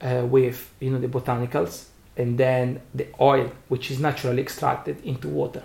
[0.00, 1.86] uh, with you know the botanicals,
[2.16, 5.62] and then the oil, which is naturally extracted into water.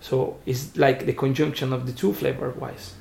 [0.00, 2.94] So it's like the conjunction of the two flavor wise.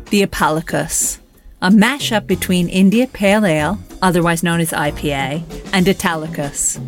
[0.09, 1.19] the Apalicus,
[1.61, 5.43] a mashup between India Pale Ale, otherwise known as IPA,
[5.73, 6.79] and Italicus.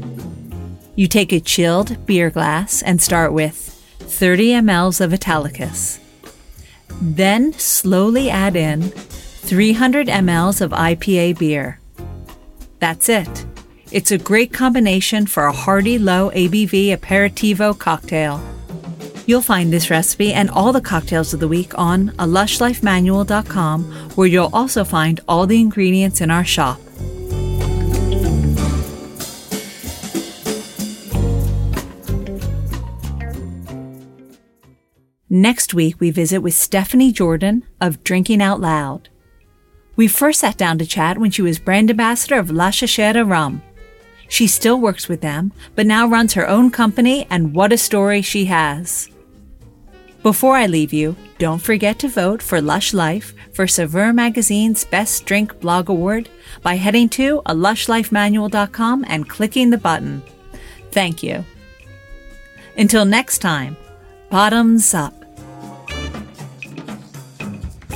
[0.95, 3.57] You take a chilled beer glass and start with
[3.99, 5.99] 30 mLs of Italicus.
[7.01, 8.93] Then slowly add in
[9.47, 11.79] 300 mLs of IPA beer.
[12.79, 13.45] That's it.
[13.93, 18.43] It's a great combination for a hearty low ABV aperitivo cocktail.
[19.25, 23.85] You'll find this recipe and all the cocktails of the week on a lushlifemanual.com,
[24.15, 26.79] where you'll also find all the ingredients in our shop.
[35.29, 39.07] Next week, we visit with Stephanie Jordan of Drinking Out Loud.
[39.97, 43.63] We first sat down to chat when she was brand ambassador of La Chachera Rum.
[44.29, 48.21] She still works with them, but now runs her own company, and what a story
[48.21, 49.09] she has.
[50.21, 55.25] Before I leave you, don't forget to vote for Lush Life for Saveur Magazine's Best
[55.25, 56.29] Drink Blog Award
[56.61, 60.21] by heading to a lushlifemanual.com and clicking the button.
[60.91, 61.43] Thank you.
[62.77, 63.77] Until next time,
[64.29, 65.26] bottoms up.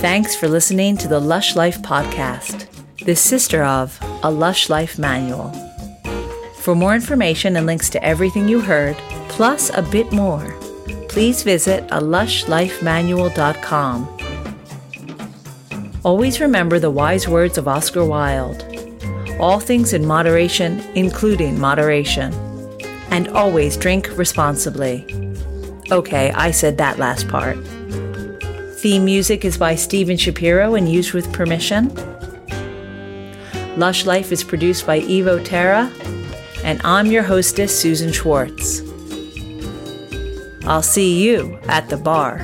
[0.02, 2.66] Thanks for listening to the Lush Life podcast,
[3.06, 5.52] the sister of A Lush Life Manual.
[6.56, 8.95] For more information and links to everything you heard,
[9.30, 10.56] plus a bit more,
[11.08, 14.18] please visit a lushlifemanual.com.
[16.04, 18.66] Always remember the wise words of Oscar Wilde
[19.39, 22.32] all things in moderation, including moderation.
[23.10, 25.04] And always drink responsibly.
[25.91, 27.58] Okay, I said that last part.
[28.82, 31.94] Theme music is by Steven Shapiro and used with permission.
[33.78, 35.94] Lush Life is produced by Evo Terra,
[36.64, 38.82] and I'm your hostess, Susan Schwartz.
[40.66, 42.40] I'll see you at the bar.